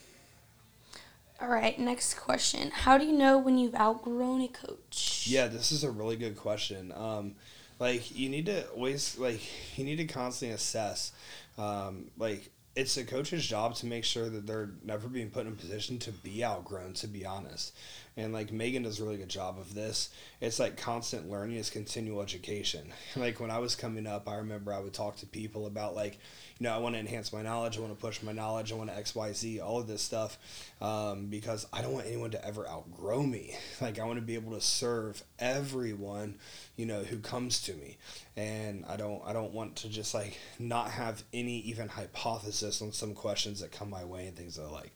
All 1.40 1.48
right, 1.48 1.78
next 1.78 2.14
question. 2.14 2.70
How 2.72 2.98
do 2.98 3.04
you 3.04 3.12
know 3.12 3.38
when 3.38 3.58
you've 3.58 3.76
outgrown 3.76 4.40
a 4.40 4.48
coach? 4.48 5.24
Yeah, 5.28 5.46
this 5.46 5.70
is 5.70 5.84
a 5.84 5.90
really 5.90 6.16
good 6.16 6.36
question. 6.36 6.92
Um, 6.92 7.36
like 7.78 8.16
you 8.16 8.28
need 8.28 8.46
to 8.46 8.66
always 8.70 9.16
like 9.18 9.40
you 9.78 9.84
need 9.84 9.96
to 9.96 10.06
constantly 10.06 10.54
assess. 10.54 11.12
Um, 11.56 12.10
like 12.18 12.50
it's 12.78 12.96
a 12.96 13.04
coach's 13.04 13.44
job 13.44 13.74
to 13.74 13.86
make 13.86 14.04
sure 14.04 14.28
that 14.28 14.46
they're 14.46 14.70
never 14.84 15.08
being 15.08 15.30
put 15.30 15.46
in 15.46 15.52
a 15.52 15.56
position 15.56 15.98
to 15.98 16.12
be 16.12 16.44
outgrown. 16.44 16.92
To 16.92 17.08
be 17.08 17.26
honest, 17.26 17.74
and 18.18 18.32
like 18.32 18.52
Megan 18.52 18.82
does 18.82 18.98
a 18.98 19.04
really 19.04 19.16
good 19.16 19.28
job 19.28 19.58
of 19.60 19.74
this. 19.74 20.10
It's 20.40 20.58
like 20.58 20.76
constant 20.76 21.30
learning 21.30 21.56
is 21.56 21.70
continual 21.70 22.20
education. 22.20 22.92
Like 23.16 23.40
when 23.40 23.50
I 23.50 23.58
was 23.58 23.74
coming 23.74 24.06
up, 24.06 24.28
I 24.28 24.36
remember 24.36 24.72
I 24.72 24.78
would 24.78 24.92
talk 24.92 25.16
to 25.16 25.26
people 25.26 25.66
about 25.66 25.94
like, 25.94 26.18
you 26.58 26.64
know, 26.64 26.72
I 26.72 26.78
want 26.78 26.94
to 26.94 27.00
enhance 27.00 27.32
my 27.32 27.42
knowledge, 27.42 27.76
I 27.76 27.80
want 27.80 27.96
to 27.96 28.00
push 28.00 28.22
my 28.22 28.32
knowledge, 28.32 28.72
I 28.72 28.76
want 28.76 28.90
to 28.90 28.96
X 28.96 29.14
Y 29.14 29.32
Z, 29.32 29.60
all 29.60 29.78
of 29.80 29.86
this 29.86 30.02
stuff, 30.02 30.38
um, 30.80 31.26
because 31.26 31.66
I 31.72 31.82
don't 31.82 31.92
want 31.92 32.06
anyone 32.06 32.30
to 32.32 32.44
ever 32.44 32.68
outgrow 32.68 33.22
me. 33.22 33.56
Like 33.80 34.00
I 34.00 34.04
want 34.04 34.18
to 34.18 34.24
be 34.24 34.34
able 34.34 34.52
to 34.52 34.60
serve 34.60 35.22
everyone, 35.38 36.38
you 36.76 36.84
know, 36.84 37.02
who 37.04 37.18
comes 37.18 37.62
to 37.62 37.74
me, 37.74 37.96
and 38.36 38.84
I 38.88 38.96
don't 38.96 39.22
I 39.24 39.32
don't 39.32 39.52
want 39.52 39.76
to 39.76 39.88
just 39.88 40.14
like 40.14 40.36
not 40.58 40.90
have 40.90 41.22
any 41.32 41.60
even 41.60 41.88
hypothesis 41.88 42.82
on 42.82 42.92
some 42.92 43.14
questions 43.14 43.60
that 43.60 43.70
come 43.70 43.88
my 43.88 44.04
way 44.04 44.26
and 44.26 44.36
things 44.36 44.56
that 44.56 44.64
I 44.64 44.70
like. 44.70 44.92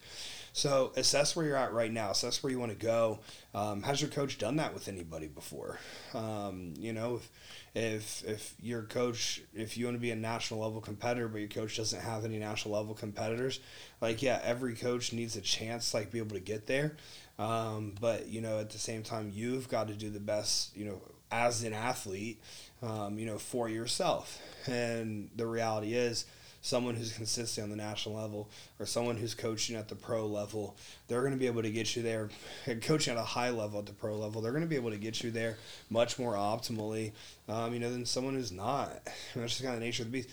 So 0.52 0.92
assess 0.96 1.34
where 1.34 1.46
you're 1.46 1.56
at 1.56 1.72
right 1.72 1.90
now. 1.90 2.10
Assess 2.10 2.42
where 2.42 2.50
you 2.52 2.58
want 2.58 2.78
to 2.78 2.86
go. 2.86 3.20
Um, 3.54 3.82
has 3.82 4.00
your 4.00 4.10
coach 4.10 4.38
done 4.38 4.56
that 4.56 4.74
with 4.74 4.86
anybody 4.86 5.26
before? 5.26 5.78
Um, 6.14 6.74
you 6.78 6.92
know, 6.92 7.16
if, 7.16 7.30
if 7.74 8.24
if 8.28 8.54
your 8.60 8.82
coach, 8.82 9.40
if 9.54 9.78
you 9.78 9.86
want 9.86 9.96
to 9.96 10.00
be 10.00 10.10
a 10.10 10.16
national 10.16 10.60
level 10.60 10.80
competitor, 10.80 11.28
but 11.28 11.38
your 11.38 11.48
coach 11.48 11.76
doesn't 11.76 12.00
have 12.00 12.24
any 12.24 12.38
national 12.38 12.74
level 12.74 12.94
competitors, 12.94 13.60
like 14.00 14.22
yeah, 14.22 14.40
every 14.44 14.74
coach 14.74 15.12
needs 15.12 15.36
a 15.36 15.40
chance, 15.40 15.94
like 15.94 16.10
be 16.10 16.18
able 16.18 16.36
to 16.36 16.40
get 16.40 16.66
there. 16.66 16.96
Um, 17.38 17.94
but 17.98 18.28
you 18.28 18.42
know, 18.42 18.58
at 18.60 18.70
the 18.70 18.78
same 18.78 19.02
time, 19.02 19.32
you've 19.34 19.68
got 19.68 19.88
to 19.88 19.94
do 19.94 20.10
the 20.10 20.20
best. 20.20 20.76
You 20.76 20.84
know, 20.84 21.02
as 21.30 21.62
an 21.62 21.72
athlete, 21.72 22.40
um, 22.82 23.18
you 23.18 23.24
know, 23.24 23.38
for 23.38 23.68
yourself. 23.68 24.40
And 24.66 25.30
the 25.34 25.46
reality 25.46 25.94
is 25.94 26.26
someone 26.62 26.94
who's 26.94 27.12
consistent 27.12 27.64
on 27.64 27.70
the 27.70 27.76
national 27.76 28.14
level 28.14 28.48
or 28.78 28.86
someone 28.86 29.16
who's 29.16 29.34
coaching 29.34 29.76
at 29.76 29.88
the 29.88 29.94
pro 29.94 30.26
level, 30.26 30.76
they're 31.08 31.20
going 31.20 31.32
to 31.32 31.38
be 31.38 31.48
able 31.48 31.62
to 31.62 31.70
get 31.70 31.94
you 31.94 32.02
there. 32.02 32.30
Coaching 32.82 33.12
at 33.12 33.20
a 33.20 33.24
high 33.24 33.50
level 33.50 33.80
at 33.80 33.86
the 33.86 33.92
pro 33.92 34.16
level, 34.16 34.40
they're 34.40 34.52
going 34.52 34.62
to 34.62 34.68
be 34.68 34.76
able 34.76 34.90
to 34.90 34.96
get 34.96 35.22
you 35.22 35.30
there 35.30 35.58
much 35.90 36.18
more 36.18 36.34
optimally, 36.34 37.12
um, 37.48 37.74
you 37.74 37.80
know, 37.80 37.90
than 37.90 38.06
someone 38.06 38.34
who's 38.34 38.52
not. 38.52 39.02
That's 39.34 39.52
just 39.52 39.62
kind 39.62 39.74
of 39.74 39.80
the 39.80 39.86
nature 39.86 40.04
of 40.04 40.12
the 40.12 40.18
beast. 40.18 40.30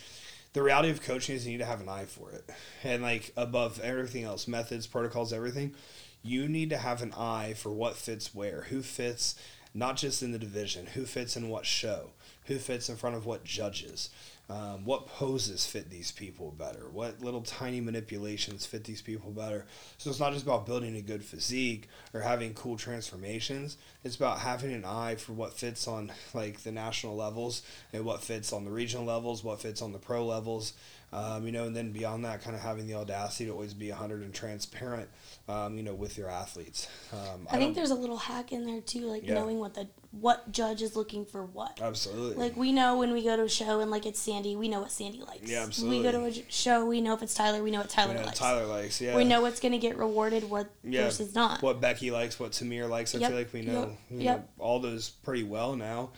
The 0.53 0.63
reality 0.63 0.89
of 0.89 1.01
coaching 1.01 1.35
is 1.35 1.45
you 1.45 1.51
need 1.51 1.59
to 1.59 1.65
have 1.65 1.81
an 1.81 1.89
eye 1.89 2.05
for 2.05 2.31
it, 2.31 2.49
and 2.83 3.03
like 3.03 3.31
above 3.37 3.79
everything 3.81 4.23
else, 4.23 4.47
methods, 4.47 4.87
protocols, 4.87 5.31
everything, 5.31 5.75
you 6.23 6.47
need 6.47 6.71
to 6.71 6.77
have 6.77 7.03
an 7.03 7.13
eye 7.13 7.53
for 7.55 7.69
what 7.69 7.95
fits 7.95 8.33
where, 8.33 8.63
who 8.69 8.81
fits 8.81 9.35
not 9.73 9.95
just 9.95 10.23
in 10.23 10.31
the 10.31 10.39
division, 10.39 10.87
who 10.87 11.05
fits 11.05 11.37
in 11.37 11.49
what 11.49 11.65
show, 11.65 12.09
who 12.45 12.57
fits 12.57 12.89
in 12.89 12.95
front 12.95 13.15
of 13.15 13.25
what 13.27 13.43
judges. 13.43 14.09
Um, 14.49 14.83
what 14.83 15.05
poses 15.05 15.67
fit 15.67 15.91
these 15.91 16.11
people 16.11 16.55
better? 16.57 16.89
What 16.91 17.21
little 17.21 17.41
tiny 17.41 17.81
manipulations 17.81 18.65
fit 18.65 18.83
these 18.83 19.01
people 19.01 19.29
better? 19.29 19.67
So 19.99 20.09
it's 20.09 20.19
not 20.19 20.33
just 20.33 20.43
about 20.43 20.65
building 20.65 20.95
a 20.95 21.01
good 21.01 21.23
physique 21.23 21.87
or 22.15 22.21
having 22.21 22.55
cool 22.55 22.75
transformations. 22.75 23.77
It's 24.03 24.15
about 24.15 24.39
having 24.39 24.73
an 24.73 24.85
eye 24.85 25.15
for 25.15 25.33
what 25.33 25.53
fits 25.53 25.87
on 25.87 26.11
like 26.33 26.63
the 26.63 26.71
national 26.71 27.15
levels 27.15 27.61
and 27.93 28.05
what 28.05 28.23
fits 28.23 28.51
on 28.51 28.65
the 28.65 28.71
regional 28.71 29.05
levels, 29.05 29.43
what 29.43 29.61
fits 29.61 29.83
on 29.83 29.91
the 29.91 29.99
pro 29.99 30.25
levels. 30.25 30.73
Um, 31.11 31.45
you 31.45 31.51
know, 31.51 31.65
and 31.65 31.75
then 31.75 31.91
beyond 31.91 32.25
that, 32.25 32.43
kind 32.43 32.55
of 32.55 32.61
having 32.61 32.87
the 32.87 32.93
audacity 32.93 33.45
to 33.45 33.51
always 33.51 33.73
be 33.73 33.89
100 33.89 34.21
and 34.21 34.33
transparent, 34.33 35.09
um, 35.47 35.75
you 35.75 35.83
know, 35.83 35.95
with 35.95 36.17
your 36.17 36.29
athletes. 36.29 36.87
Um, 37.11 37.47
I, 37.49 37.55
I 37.55 37.59
think 37.59 37.75
there's 37.75 37.89
a 37.89 37.95
little 37.95 38.17
hack 38.17 38.51
in 38.51 38.65
there 38.65 38.81
too, 38.81 39.01
like 39.01 39.27
yeah. 39.27 39.33
knowing 39.33 39.57
what 39.57 39.73
the 39.73 39.87
what 40.11 40.51
judge 40.51 40.81
is 40.81 40.95
looking 40.95 41.25
for 41.25 41.45
what. 41.45 41.79
Absolutely. 41.81 42.35
Like 42.35 42.57
we 42.57 42.71
know 42.71 42.97
when 42.97 43.13
we 43.13 43.23
go 43.23 43.35
to 43.35 43.43
a 43.43 43.49
show 43.49 43.79
and 43.79 43.91
like 43.91 44.05
it's 44.05 44.19
Sandy, 44.19 44.55
we 44.55 44.67
know 44.67 44.81
what 44.81 44.91
Sandy 44.91 45.21
likes. 45.21 45.49
Yeah, 45.49 45.63
absolutely. 45.63 45.97
We 45.97 46.03
go 46.03 46.11
to 46.11 46.25
a 46.25 46.51
show, 46.51 46.85
we 46.85 46.99
know 46.99 47.13
if 47.13 47.21
it's 47.21 47.33
Tyler, 47.33 47.61
we 47.61 47.69
know 47.69 47.79
what 47.79 47.89
Tyler 47.89 48.15
likes. 48.15 48.39
Tyler 48.39 48.65
likes, 48.65 48.99
yeah. 48.99 49.15
We 49.15 49.23
know 49.23 49.41
what's 49.41 49.59
gonna 49.59 49.77
get 49.77 49.97
rewarded, 49.97 50.49
what 50.49 50.69
yeah. 50.83 51.03
versus 51.03 51.35
not. 51.35 51.61
What 51.61 51.79
Becky 51.79 52.09
likes, 52.09 52.39
what 52.39 52.51
Tamir 52.51 52.89
likes. 52.89 53.13
I 53.13 53.19
yep. 53.19 53.29
feel 53.29 53.37
like 53.37 53.53
we 53.53 53.61
know, 53.61 53.95
yep. 54.09 54.21
yep. 54.21 54.37
Know, 54.37 54.45
all 54.57 54.79
those 54.79 55.09
pretty 55.09 55.43
well 55.43 55.75
now. 55.75 56.09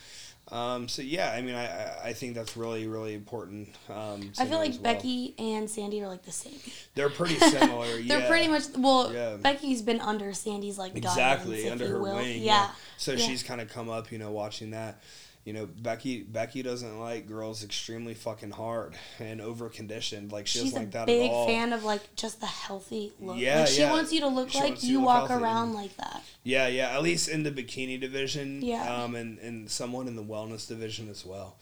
Um, 0.51 0.89
so 0.89 1.01
yeah, 1.01 1.31
I 1.31 1.41
mean, 1.41 1.55
I, 1.55 2.09
I 2.09 2.13
think 2.13 2.35
that's 2.35 2.57
really 2.57 2.85
really 2.87 3.13
important. 3.13 3.69
Um, 3.89 4.31
I 4.37 4.45
feel 4.45 4.57
like 4.57 4.73
well. 4.73 4.81
Becky 4.81 5.33
and 5.39 5.69
Sandy 5.69 6.01
are 6.01 6.07
like 6.07 6.23
the 6.23 6.31
same. 6.31 6.59
They're 6.93 7.09
pretty 7.09 7.35
similar. 7.39 7.87
They're 8.01 8.19
yeah. 8.19 8.27
pretty 8.27 8.49
much 8.49 8.63
well. 8.77 9.13
Yeah. 9.13 9.37
Becky's 9.37 9.81
been 9.81 10.01
under 10.01 10.33
Sandy's 10.33 10.77
like 10.77 10.95
exactly 10.95 11.63
guidance, 11.63 11.71
under 11.71 11.87
her 11.87 12.01
will. 12.01 12.15
wing. 12.17 12.39
Yeah. 12.39 12.65
yeah. 12.65 12.69
So 12.97 13.15
she's 13.15 13.43
kind 13.43 13.61
of 13.61 13.69
come 13.69 13.89
up, 13.89 14.11
you 14.11 14.17
know, 14.17 14.31
watching 14.31 14.71
that 14.71 15.01
you 15.43 15.53
know, 15.53 15.65
Becky 15.65 16.21
Becky 16.21 16.61
doesn't 16.61 16.99
like 16.99 17.27
girls 17.27 17.63
extremely 17.63 18.13
fucking 18.13 18.51
hard 18.51 18.95
and 19.19 19.41
over 19.41 19.69
conditioned. 19.69 20.31
Like 20.31 20.45
she 20.45 20.59
She's 20.59 20.71
doesn't 20.71 20.79
like 20.79 20.91
that 20.91 21.07
big 21.07 21.29
at 21.29 21.33
all. 21.33 21.47
fan 21.47 21.73
of 21.73 21.83
like 21.83 22.15
just 22.15 22.39
the 22.39 22.45
healthy 22.45 23.11
look. 23.19 23.37
Yeah, 23.37 23.61
like, 23.61 23.67
she 23.67 23.81
yeah. 23.81 23.91
wants 23.91 24.13
you 24.13 24.19
to 24.21 24.27
look 24.27 24.49
she 24.51 24.59
like 24.59 24.83
you, 24.83 25.01
walk 25.01 25.29
healthy. 25.29 25.43
around 25.43 25.73
like 25.73 25.97
that. 25.97 26.23
Yeah, 26.43 26.67
yeah. 26.67 26.89
At 26.89 27.01
least 27.01 27.27
in 27.27 27.41
the 27.43 27.51
bikini 27.51 27.99
division. 27.99 28.61
Yeah. 28.61 29.03
Um, 29.03 29.15
and 29.15 29.39
and 29.39 29.69
someone 29.69 30.07
in 30.07 30.15
the 30.15 30.23
wellness 30.23 30.67
division 30.67 31.09
as 31.09 31.25
well. 31.25 31.55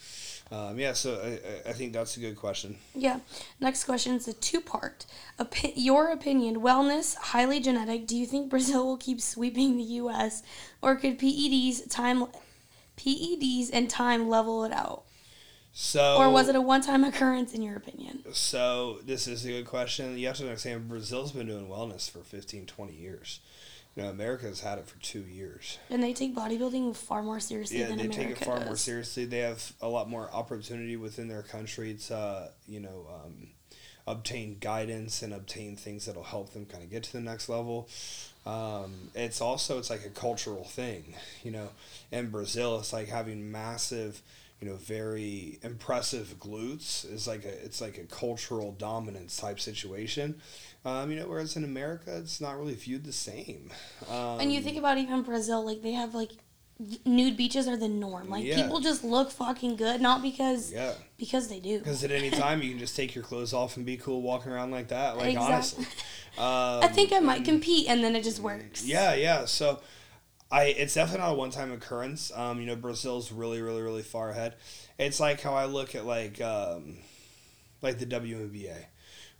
Um, 0.52 0.80
yeah, 0.80 0.94
so 0.94 1.22
I, 1.66 1.70
I 1.70 1.74
think 1.74 1.94
that's 1.94 2.18
a 2.18 2.20
good 2.20 2.36
question. 2.36 2.78
Yeah. 2.96 3.20
Next 3.60 3.84
question 3.84 4.16
is 4.16 4.28
a 4.28 4.34
two 4.34 4.62
part. 4.62 5.06
Opi- 5.38 5.74
your 5.76 6.12
opinion, 6.12 6.62
wellness, 6.62 7.16
highly 7.16 7.60
genetic. 7.60 8.08
Do 8.08 8.18
you 8.18 8.26
think 8.26 8.50
Brazil 8.50 8.86
will 8.86 8.98
keep 8.98 9.22
sweeping 9.22 9.78
the 9.78 9.84
U.S. 9.84 10.42
or 10.82 10.96
could 10.96 11.20
PEDs 11.20 11.90
time 11.90 12.26
PEDs 13.00 13.70
and 13.72 13.90
time 13.90 14.30
level 14.30 14.64
it 14.64 14.72
out? 14.72 15.04
So, 15.72 16.18
or 16.18 16.30
was 16.30 16.50
it 16.50 16.56
a 16.56 16.62
one-time 16.62 17.04
occurrence 17.04 17.54
in 17.54 17.62
your 17.62 17.76
opinion? 17.76 18.24
So 18.34 19.00
this 19.06 19.28
is 19.28 19.46
a 19.46 19.50
good 19.50 19.66
question. 19.66 20.18
You 20.18 20.28
have 20.28 20.38
to 20.38 20.44
understand 20.44 20.90
Brazil's 20.90 21.32
been 21.32 21.48
doing 21.48 21.68
wellness 21.68 22.10
for 22.10 22.20
15, 22.20 22.66
20 22.66 22.94
years. 22.94 23.40
You 23.96 24.04
know, 24.04 24.10
America's 24.10 24.62
had 24.62 24.78
it 24.80 24.88
for 24.88 24.98
two 25.00 25.22
years. 25.22 25.78
And 25.90 26.02
they 26.02 26.14
take 26.14 26.36
bodybuilding 26.36 26.96
far 26.96 27.22
more 27.22 27.40
seriously 27.40 27.80
yeah, 27.80 27.88
than 27.88 27.98
they 27.98 28.06
America 28.06 28.34
take 28.34 28.42
it 28.42 28.46
far 28.46 28.58
does. 28.58 28.66
more 28.66 28.76
seriously. 28.76 29.26
They 29.26 29.40
have 29.40 29.74
a 29.82 29.88
lot 29.88 30.10
more 30.10 30.30
opportunity 30.32 30.96
within 30.96 31.28
their 31.28 31.44
country 31.44 31.96
to, 32.08 32.52
you 32.68 32.80
know, 32.80 33.08
um, 33.14 33.50
obtain 34.08 34.58
guidance 34.60 35.22
and 35.22 35.34
obtain 35.34 35.76
things 35.76 36.06
that'll 36.06 36.24
help 36.24 36.52
them 36.54 36.66
kind 36.66 36.84
of 36.84 36.90
get 36.90 37.04
to 37.04 37.14
the 37.14 37.22
next 37.22 37.48
level. 37.48 37.88
Um, 38.46 39.12
it's 39.16 39.42
also 39.42 39.78
it's 39.78 39.90
like 39.90 40.06
a 40.06 40.10
cultural 40.10 40.64
thing, 40.64 41.16
you 41.44 41.52
know. 41.52 41.70
In 42.12 42.30
Brazil, 42.30 42.80
it's 42.80 42.94
like 42.94 43.08
having 43.08 43.52
massive, 43.52 44.22
you 44.62 44.68
know, 44.68 44.76
very 44.76 45.60
impressive 45.62 46.36
glutes 46.40 47.12
is 47.12 47.28
like 47.28 47.46
a 47.46 47.66
it's 47.66 47.82
like 47.82 47.98
a 47.98 48.06
cultural 48.06 48.72
dominance 48.72 49.38
type 49.38 49.60
situation. 49.60 50.42
Um, 50.86 51.12
you 51.12 51.20
know, 51.20 51.28
whereas 51.28 51.58
in 51.58 51.64
America, 51.64 52.18
it's 52.18 52.40
not 52.40 52.58
really 52.58 52.76
viewed 52.76 53.04
the 53.04 53.14
same. 53.14 53.72
Um, 54.10 54.40
and 54.40 54.54
you 54.54 54.62
think 54.62 54.78
about 54.78 54.98
even 54.98 55.22
Brazil, 55.24 55.66
like 55.66 55.82
they 55.82 55.92
have 55.92 56.16
like 56.16 56.32
nude 57.06 57.36
beaches 57.36 57.68
are 57.68 57.78
the 57.78 57.88
norm. 57.88 58.30
Like 58.30 58.46
yeah. 58.46 58.56
people 58.56 58.80
just 58.80 59.04
look 59.04 59.32
fucking 59.32 59.76
good, 59.76 60.02
not 60.02 60.22
because 60.22 60.72
yeah 60.72 60.94
because 61.18 61.48
they 61.48 61.60
do. 61.60 61.80
Because 61.80 62.04
at 62.04 62.12
any 62.12 62.30
time 62.30 62.62
you 62.62 62.70
can 62.70 62.80
just 62.80 62.96
take 62.96 63.16
your 63.16 63.24
clothes 63.24 63.54
off 63.54 63.78
and 63.78 63.86
be 63.86 63.98
cool 63.98 64.22
walking 64.22 64.52
around 64.52 64.72
like 64.72 64.88
that. 64.90 65.18
Like 65.18 65.36
exactly. 65.36 65.54
honestly, 65.54 65.86
um, 66.38 66.84
I 66.84 66.88
think 66.88 67.12
I 67.12 67.20
might 67.20 67.44
compete, 67.44 67.88
and 67.90 68.04
then 68.04 68.16
it 68.16 68.24
just 68.24 68.40
works. 68.40 68.86
Yeah, 68.86 69.14
yeah. 69.16 69.46
So. 69.46 69.82
I, 70.52 70.64
it's 70.64 70.96
definitely 70.96 71.20
not 71.28 71.34
a 71.34 71.36
one 71.36 71.52
time 71.52 71.72
occurrence. 71.72 72.32
Um, 72.36 72.60
you 72.60 72.66
know, 72.66 72.76
Brazil's 72.76 73.32
really, 73.32 73.62
really, 73.62 73.84
really 73.84 74.02
far 74.02 74.32
ahead. 74.32 74.56
It's 74.98 75.20
like 75.20 75.42
how 75.42 75.54
I 75.54 75.66
look 75.66 75.94
at 75.94 76.08
like 76.08 76.42
um, 76.42 76.98
like 77.84 78.00
the 78.00 78.08
WNBA 78.08 78.86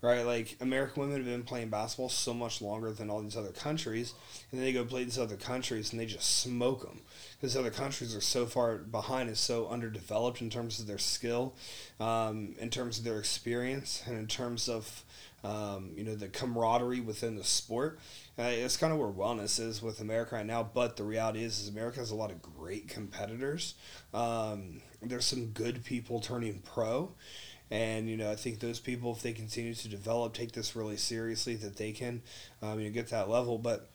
right? 0.02 0.26
Like 0.26 0.58
American 0.62 1.02
women 1.02 1.18
have 1.18 1.26
been 1.26 1.44
playing 1.44 1.70
basketball 1.70 2.10
so 2.10 2.34
much 2.34 2.62
longer 2.62 2.92
than 2.92 3.10
all 3.10 3.22
these 3.22 3.38
other 3.38 3.52
countries, 3.52 4.14
and 4.52 4.60
then 4.60 4.66
they 4.66 4.74
go 4.74 4.86
play 4.86 5.04
these 5.04 5.20
other 5.20 5.36
countries 5.36 5.92
and 5.92 6.00
they 6.00 6.06
just 6.06 6.42
smoke 6.42 6.82
them 6.82 7.02
because 7.40 7.56
other 7.56 7.72
countries 7.72 8.16
are 8.16 8.22
so 8.22 8.46
far 8.46 8.78
behind 8.78 9.30
and 9.30 9.38
so 9.38 9.68
underdeveloped 9.68 10.42
in 10.42 10.50
terms 10.50 10.80
of 10.80 10.88
their 10.88 10.98
skill, 10.98 11.56
um, 12.00 12.56
in 12.60 12.70
terms 12.70 12.98
of 12.98 13.04
their 13.04 13.20
experience, 13.20 14.04
and 14.06 14.18
in 14.18 14.28
terms 14.28 14.70
of 14.70 15.04
um, 15.44 15.92
you 15.96 16.04
know 16.04 16.16
the 16.16 16.28
camaraderie 16.28 17.00
within 17.00 17.36
the 17.36 17.44
sport. 17.44 18.00
Uh, 18.38 18.44
it's 18.44 18.78
kind 18.78 18.94
of 18.94 19.00
where 19.00 19.10
wellness 19.10 19.60
is 19.60 19.82
with 19.82 20.00
America 20.00 20.36
right 20.36 20.46
now. 20.46 20.64
But 20.64 20.98
the 20.98 21.04
reality 21.04 21.44
is, 21.44 21.60
is 21.60 21.70
America 21.70 22.00
has 22.00 22.12
a 22.12 22.16
lot 22.16 22.32
of 22.32 22.42
great 22.42 22.88
competitors. 22.88 23.76
Um, 24.14 24.82
there's 25.02 25.26
some 25.26 25.48
good 25.48 25.84
people 25.84 26.20
turning 26.20 26.62
pro. 26.64 27.12
And 27.72 28.10
you 28.10 28.18
know, 28.18 28.32
I 28.32 28.36
think 28.36 28.60
those 28.60 28.80
people, 28.80 29.12
if 29.14 29.22
they 29.22 29.34
continue 29.34 29.74
to 29.74 29.88
develop, 29.88 30.34
take 30.34 30.54
this 30.54 30.76
really 30.76 30.98
seriously, 30.98 31.56
that 31.58 31.78
they 31.78 31.92
can, 31.92 32.22
um, 32.62 32.80
you 32.80 32.88
know, 32.88 32.94
get 32.94 33.10
that 33.10 33.30
level. 33.30 33.58
But 33.58 33.90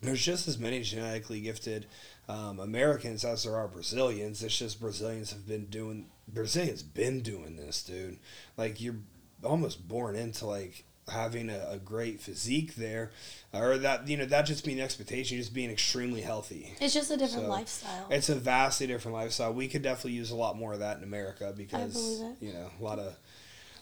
there's 0.00 0.24
just 0.24 0.48
as 0.48 0.58
many 0.58 0.82
genetically 0.82 1.40
gifted 1.40 1.86
um, 2.28 2.58
Americans 2.58 3.24
as 3.24 3.44
there 3.44 3.56
are 3.56 3.68
Brazilians. 3.68 4.42
It's 4.42 4.56
just 4.56 4.80
Brazilians 4.80 5.30
have 5.32 5.46
been 5.46 5.66
doing 5.66 6.06
Brazilians 6.26 6.82
been 6.82 7.20
doing 7.20 7.56
this, 7.56 7.82
dude. 7.82 8.18
Like 8.56 8.80
you're 8.80 8.96
almost 9.44 9.86
born 9.86 10.16
into 10.16 10.46
like 10.46 10.84
having 11.08 11.50
a, 11.50 11.66
a 11.70 11.78
great 11.78 12.20
physique 12.20 12.74
there, 12.76 13.10
or 13.52 13.76
that 13.78 14.06
you 14.08 14.16
know 14.16 14.24
that 14.26 14.42
just 14.42 14.64
being 14.64 14.80
expectation, 14.80 15.36
just 15.38 15.52
being 15.54 15.70
extremely 15.70 16.20
healthy. 16.20 16.74
It's 16.80 16.94
just 16.94 17.10
a 17.10 17.16
different 17.16 17.46
So, 17.46 17.50
lifestyle. 17.50 18.06
It's 18.10 18.28
a 18.28 18.34
vastly 18.34 18.86
different 18.86 19.16
lifestyle. 19.16 19.52
We 19.52 19.68
could 19.68 19.82
definitely 19.82 20.12
use 20.12 20.30
a 20.30 20.36
lot 20.36 20.56
more 20.56 20.72
of 20.72 20.78
that 20.80 20.98
in 20.98 21.02
America 21.02 21.52
because 21.56 22.22
you 22.40 22.52
know 22.52 22.68
a 22.80 22.82
lot 22.82 22.98
of 22.98 23.14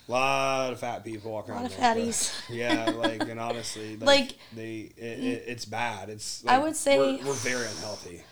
lot 0.09 0.73
of 0.73 0.81
fat 0.81 1.05
people 1.05 1.31
walking 1.31 1.53
A 1.55 1.63
lot 1.63 1.71
around. 1.79 1.99
of 1.99 2.05
fatties. 2.05 2.33
Yeah, 2.51 2.91
like 2.91 3.21
and 3.29 3.39
honestly, 3.39 3.97
like, 3.97 4.07
Like- 4.07 4.37
they, 4.57 4.91
it, 4.97 5.19
it, 5.25 5.45
it's 5.47 5.65
bad. 5.65 6.09
It's. 6.09 6.43
Like, 6.45 6.55
I 6.57 6.59
would 6.59 6.75
say- 6.77 6.99
we're, 6.99 7.25
we're 7.27 7.33
very 7.35 7.67
unhealthy. 7.67 8.23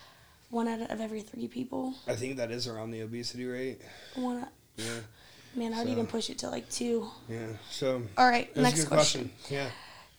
One 0.51 0.67
out 0.67 0.91
of 0.91 1.01
every 1.01 1.21
three 1.21 1.47
people. 1.47 1.95
I 2.07 2.15
think 2.17 2.39
that 2.39 2.51
is 2.51 2.67
around 2.67 2.91
the 2.91 3.03
obesity 3.03 3.45
rate. 3.45 3.81
One. 4.15 4.47
Yeah, 4.77 4.87
Man, 5.55 5.73
I'd 5.75 5.87
So- 5.87 5.93
even 5.93 6.07
push 6.07 6.31
it 6.31 6.39
to 6.39 6.51
like 6.51 6.69
two. 6.71 7.09
yeah. 7.29 7.47
So 7.71 8.03
All 8.17 8.29
right, 8.29 8.55
next 8.57 8.85
question. 8.85 9.31
question. 9.31 9.57
Yeah. 9.57 9.71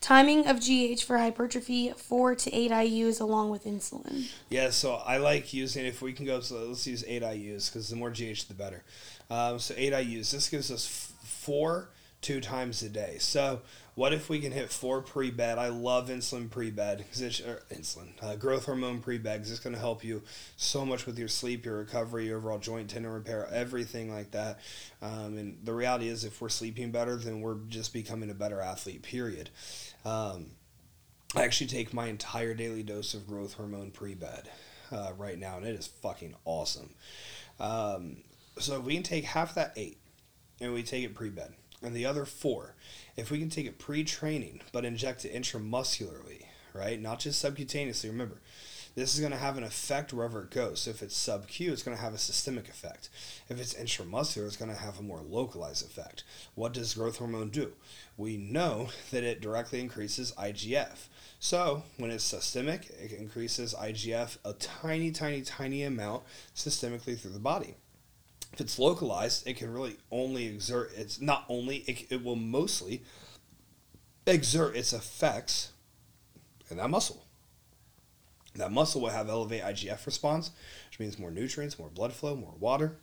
Timing 0.01 0.47
of 0.47 0.59
GH 0.61 1.03
for 1.03 1.17
hypertrophy: 1.17 1.91
four 1.97 2.33
to 2.33 2.53
eight 2.55 2.71
IU's 2.71 3.19
along 3.19 3.49
with 3.49 3.65
insulin. 3.65 4.27
Yeah, 4.49 4.69
so 4.69 4.93
I 4.95 5.17
like 5.17 5.53
using 5.53 5.85
if 5.85 6.01
we 6.01 6.13
can 6.13 6.25
go. 6.25 6.39
So 6.39 6.55
let's 6.67 6.87
use 6.87 7.03
eight 7.05 7.21
IU's 7.21 7.69
because 7.69 7.89
the 7.89 7.97
more 7.97 8.09
GH, 8.09 8.47
the 8.47 8.53
better. 8.53 8.83
Um, 9.29 9.59
so 9.59 9.73
eight 9.77 9.91
IU's. 9.93 10.31
This 10.31 10.47
gives 10.49 10.71
us 10.71 10.85
f- 10.85 11.27
four 11.27 11.89
two 12.21 12.39
times 12.39 12.81
a 12.81 12.89
day. 12.89 13.17
So 13.19 13.61
what 13.99 14.13
if 14.13 14.29
we 14.29 14.39
can 14.39 14.53
hit 14.53 14.71
four 14.71 15.01
pre 15.01 15.29
bed? 15.29 15.57
I 15.57 15.67
love 15.67 16.07
insulin 16.07 16.49
pre 16.49 16.71
bed 16.71 16.99
because 16.99 17.41
insulin 17.69 18.07
uh, 18.21 18.37
growth 18.37 18.65
hormone 18.65 19.01
pre 19.01 19.17
bed 19.17 19.39
because 19.39 19.51
it's 19.51 19.59
going 19.59 19.75
to 19.75 19.79
help 19.79 20.05
you 20.05 20.21
so 20.55 20.85
much 20.85 21.05
with 21.05 21.19
your 21.19 21.27
sleep, 21.27 21.65
your 21.65 21.79
recovery, 21.79 22.27
your 22.27 22.37
overall 22.37 22.59
joint 22.59 22.89
tendon 22.89 23.11
repair, 23.11 23.49
everything 23.51 24.09
like 24.09 24.31
that. 24.31 24.61
Um, 25.01 25.37
and 25.37 25.57
the 25.65 25.73
reality 25.73 26.07
is, 26.07 26.23
if 26.23 26.39
we're 26.39 26.47
sleeping 26.47 26.91
better, 26.91 27.17
then 27.17 27.41
we're 27.41 27.57
just 27.67 27.91
becoming 27.91 28.29
a 28.29 28.33
better 28.33 28.61
athlete. 28.61 29.01
Period. 29.01 29.49
Um, 30.05 30.51
I 31.35 31.43
actually 31.43 31.67
take 31.67 31.93
my 31.93 32.07
entire 32.07 32.53
daily 32.53 32.83
dose 32.83 33.13
of 33.13 33.27
growth 33.27 33.55
hormone 33.55 33.91
pre 33.91 34.15
bed 34.15 34.49
uh, 34.93 35.11
right 35.17 35.37
now, 35.37 35.57
and 35.57 35.65
it 35.65 35.77
is 35.77 35.87
fucking 35.87 36.35
awesome. 36.45 36.91
Um, 37.59 38.23
so 38.59 38.79
if 38.79 38.85
we 38.85 38.93
can 38.93 39.03
take 39.03 39.25
half 39.25 39.55
that 39.55 39.73
eight, 39.75 39.97
and 40.61 40.73
we 40.73 40.83
take 40.83 41.03
it 41.03 41.15
pre 41.15 41.29
bed, 41.29 41.53
and 41.81 41.95
the 41.95 42.05
other 42.05 42.25
four, 42.25 42.75
if 43.15 43.31
we 43.31 43.39
can 43.39 43.49
take 43.49 43.65
it 43.65 43.79
pre 43.79 44.03
training 44.03 44.61
but 44.71 44.85
inject 44.85 45.25
it 45.25 45.33
intramuscularly, 45.33 46.45
right, 46.73 47.01
not 47.01 47.19
just 47.19 47.43
subcutaneously. 47.43 48.09
Remember, 48.09 48.41
this 48.95 49.13
is 49.13 49.19
going 49.19 49.31
to 49.31 49.37
have 49.37 49.57
an 49.57 49.63
effect 49.63 50.11
wherever 50.11 50.43
it 50.43 50.51
goes. 50.51 50.81
So 50.81 50.91
if 50.91 51.01
it's 51.01 51.15
sub 51.15 51.47
Q, 51.47 51.71
it's 51.71 51.83
going 51.83 51.95
to 51.95 52.03
have 52.03 52.13
a 52.13 52.17
systemic 52.17 52.67
effect. 52.67 53.09
If 53.47 53.59
it's 53.59 53.73
intramuscular, 53.73 54.45
it's 54.45 54.57
going 54.57 54.71
to 54.71 54.77
have 54.77 54.99
a 54.99 55.03
more 55.03 55.21
localized 55.21 55.85
effect. 55.85 56.23
What 56.55 56.73
does 56.73 56.95
growth 56.95 57.17
hormone 57.17 57.49
do? 57.49 57.73
We 58.17 58.35
know 58.37 58.89
that 59.11 59.23
it 59.23 59.41
directly 59.41 59.79
increases 59.79 60.33
IGF. 60.37 61.07
So 61.39 61.83
when 61.97 62.11
it's 62.11 62.23
systemic, 62.23 62.89
it 63.01 63.13
increases 63.13 63.73
IGF 63.73 64.37
a 64.43 64.53
tiny, 64.53 65.11
tiny, 65.11 65.41
tiny 65.43 65.83
amount 65.83 66.23
systemically 66.55 67.17
through 67.17 67.31
the 67.31 67.39
body. 67.39 67.75
If 68.53 68.61
it's 68.61 68.79
localized, 68.79 69.47
it 69.47 69.57
can 69.57 69.71
really 69.73 69.97
only 70.11 70.47
exert 70.47 70.91
its 70.95 71.21
not 71.21 71.45
only 71.49 71.77
it, 71.77 72.11
it 72.11 72.23
will 72.23 72.35
mostly 72.35 73.03
exert 74.25 74.75
its 74.75 74.93
effects 74.93 75.71
in 76.69 76.77
that 76.77 76.89
muscle. 76.89 77.25
That 78.55 78.71
muscle 78.71 79.01
will 79.01 79.09
have 79.09 79.29
elevated 79.29 79.65
IGF 79.65 80.05
response, 80.05 80.51
which 80.89 80.99
means 80.99 81.19
more 81.19 81.31
nutrients, 81.31 81.77
more 81.77 81.89
blood 81.89 82.13
flow, 82.13 82.35
more 82.35 82.55
water, 82.59 82.97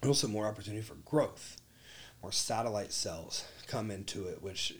and 0.00 0.08
also 0.08 0.28
more 0.28 0.46
opportunity 0.46 0.82
for 0.82 0.94
growth. 0.94 1.60
More 2.22 2.32
satellite 2.32 2.92
cells 2.92 3.44
come 3.66 3.90
into 3.90 4.26
it, 4.28 4.42
which 4.42 4.74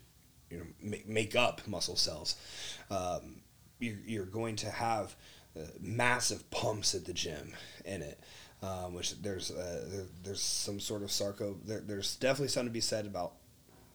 you 0.50 0.58
know 0.58 0.64
make, 0.80 1.08
make 1.08 1.34
up 1.34 1.66
muscle 1.66 1.96
cells. 1.96 2.36
Um, 2.90 3.42
you're, 3.80 3.98
you're 4.06 4.26
going 4.26 4.56
to 4.56 4.70
have 4.70 5.16
uh, 5.56 5.64
massive 5.80 6.48
pumps 6.50 6.94
at 6.94 7.04
the 7.04 7.12
gym 7.12 7.52
in 7.84 8.02
it. 8.02 8.20
Um, 8.62 8.94
which 8.94 9.20
there's 9.20 9.50
uh, 9.50 9.86
there, 9.88 10.04
there's 10.22 10.40
some 10.40 10.78
sort 10.78 11.02
of 11.02 11.10
sarco. 11.10 11.56
There, 11.64 11.80
there's 11.80 12.14
definitely 12.14 12.48
something 12.48 12.68
to 12.68 12.72
be 12.72 12.80
said 12.80 13.06
about 13.06 13.32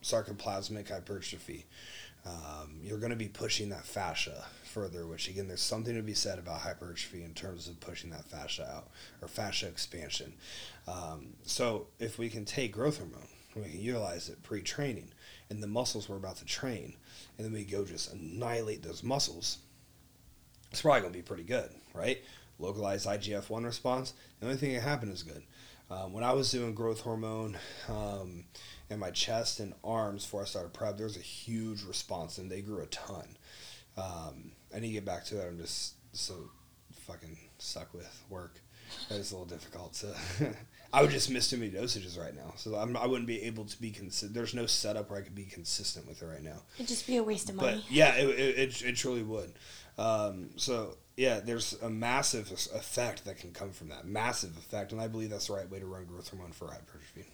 sarcoplasmic 0.03 0.89
hypertrophy. 0.89 1.65
Um, 2.25 2.79
you're 2.83 2.97
going 2.97 3.11
to 3.11 3.15
be 3.15 3.29
pushing 3.29 3.69
that 3.69 3.85
fascia 3.85 4.43
further, 4.65 5.07
which 5.07 5.29
again, 5.29 5.47
there's 5.47 5.61
something 5.61 5.95
to 5.95 6.01
be 6.01 6.13
said 6.13 6.37
about 6.37 6.59
hypertrophy 6.59 7.23
in 7.23 7.33
terms 7.33 7.67
of 7.69 7.79
pushing 7.79 8.09
that 8.09 8.25
fascia 8.25 8.69
out 8.69 8.89
or 9.21 9.29
fascia 9.29 9.67
expansion. 9.67 10.33
Um, 10.87 11.27
so 11.43 11.87
if 11.99 12.19
we 12.19 12.27
can 12.27 12.43
take 12.43 12.73
growth 12.73 12.97
hormone, 12.97 13.27
we 13.55 13.63
can 13.63 13.79
utilize 13.79 14.27
it 14.27 14.43
pre-training 14.43 15.09
and 15.49 15.63
the 15.63 15.67
muscles 15.67 16.09
we're 16.09 16.17
about 16.17 16.37
to 16.37 16.45
train, 16.45 16.93
and 17.37 17.45
then 17.45 17.53
we 17.53 17.63
go 17.63 17.85
just 17.85 18.11
annihilate 18.11 18.83
those 18.83 19.01
muscles. 19.01 19.59
It's 20.71 20.81
probably 20.81 21.01
going 21.01 21.13
to 21.13 21.19
be 21.19 21.23
pretty 21.23 21.43
good, 21.43 21.69
right? 21.93 22.21
Localized 22.59 23.07
IGF 23.07 23.49
one 23.49 23.63
response. 23.63 24.13
The 24.39 24.47
only 24.47 24.57
thing 24.57 24.73
that 24.73 24.81
happened 24.81 25.13
is 25.13 25.23
good. 25.23 25.43
Um, 25.89 26.11
when 26.11 26.23
I 26.23 26.33
was 26.33 26.51
doing 26.51 26.73
growth 26.73 27.01
hormone 27.01 27.57
um, 27.87 28.43
in 28.89 28.99
my 28.99 29.11
chest 29.11 29.59
and 29.59 29.73
arms 29.83 30.25
before 30.25 30.41
I 30.41 30.45
started 30.45 30.73
prep, 30.73 30.97
there 30.97 31.05
was 31.05 31.17
a 31.17 31.21
huge 31.21 31.83
response, 31.83 32.37
and 32.37 32.51
they 32.51 32.61
grew 32.61 32.81
a 32.81 32.87
ton. 32.87 33.37
Um, 33.95 34.51
I 34.75 34.79
need 34.79 34.87
to 34.87 34.93
get 34.93 35.05
back 35.05 35.23
to 35.25 35.39
it. 35.39 35.47
I'm 35.47 35.57
just 35.57 35.93
so 36.11 36.33
fucking 37.07 37.37
stuck 37.57 37.93
with 37.93 38.23
work. 38.29 38.59
That 39.09 39.19
is 39.19 39.31
a 39.31 39.37
little 39.37 39.45
difficult 39.45 39.93
to. 39.93 40.15
I 40.93 41.01
would 41.01 41.11
just 41.11 41.29
miss 41.29 41.49
too 41.49 41.57
many 41.57 41.71
dosages 41.71 42.17
right 42.17 42.35
now, 42.35 42.53
so 42.55 42.75
I'm, 42.75 42.95
I 42.95 43.05
wouldn't 43.05 43.27
be 43.27 43.43
able 43.43 43.65
to 43.65 43.81
be 43.81 43.91
consistent. 43.91 44.33
There's 44.33 44.53
no 44.53 44.65
setup 44.65 45.09
where 45.09 45.19
I 45.19 45.21
could 45.21 45.35
be 45.35 45.43
consistent 45.43 46.07
with 46.07 46.21
it 46.21 46.25
right 46.25 46.43
now. 46.43 46.61
It'd 46.75 46.87
just 46.87 47.05
be 47.05 47.17
a 47.17 47.23
waste 47.23 47.49
of 47.49 47.55
money. 47.55 47.83
But 47.83 47.91
yeah, 47.91 48.15
it, 48.15 48.29
it, 48.29 48.57
it, 48.57 48.81
it 48.83 48.95
truly 48.95 49.23
would. 49.23 49.53
Um, 49.97 50.51
so 50.55 50.97
yeah, 51.17 51.39
there's 51.39 51.73
a 51.81 51.89
massive 51.89 52.51
effect 52.51 53.25
that 53.25 53.39
can 53.39 53.51
come 53.51 53.71
from 53.71 53.89
that 53.89 54.05
massive 54.05 54.55
effect, 54.55 54.91
and 54.91 55.01
I 55.01 55.07
believe 55.07 55.31
that's 55.31 55.47
the 55.47 55.53
right 55.53 55.69
way 55.69 55.79
to 55.79 55.85
run 55.85 56.05
growth 56.05 56.29
hormone 56.29 56.51
for 56.51 56.67
hypertrophy. 56.67 57.25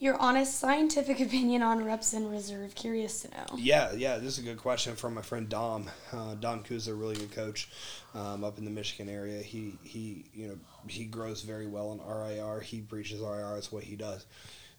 Your 0.00 0.16
honest 0.18 0.58
scientific 0.58 1.20
opinion 1.26 1.62
on 1.62 1.84
reps 1.84 2.12
in 2.12 2.28
reserve. 2.28 2.74
Curious 2.74 3.22
to 3.22 3.30
know. 3.30 3.46
Yeah, 3.56 3.92
yeah, 3.92 4.18
this 4.18 4.36
is 4.36 4.38
a 4.40 4.42
good 4.42 4.58
question 4.58 4.96
from 4.96 5.14
my 5.14 5.22
friend 5.22 5.48
Dom. 5.48 5.88
Uh, 6.12 6.34
Dom 6.34 6.64
Kuz, 6.64 6.88
a 6.88 6.94
really 6.94 7.14
good 7.14 7.30
coach 7.30 7.68
um, 8.14 8.42
up 8.42 8.58
in 8.58 8.64
the 8.64 8.70
Michigan 8.72 9.08
area. 9.08 9.40
He 9.40 9.78
he 9.84 10.24
you 10.34 10.48
know 10.48 10.58
he 10.88 11.04
grows 11.04 11.42
very 11.42 11.68
well 11.68 11.92
in 11.92 12.00
RIR. 12.00 12.62
He 12.62 12.80
preaches 12.80 13.20
RIR. 13.20 13.54
That's 13.54 13.70
what 13.70 13.84
he 13.84 13.94
does. 13.94 14.26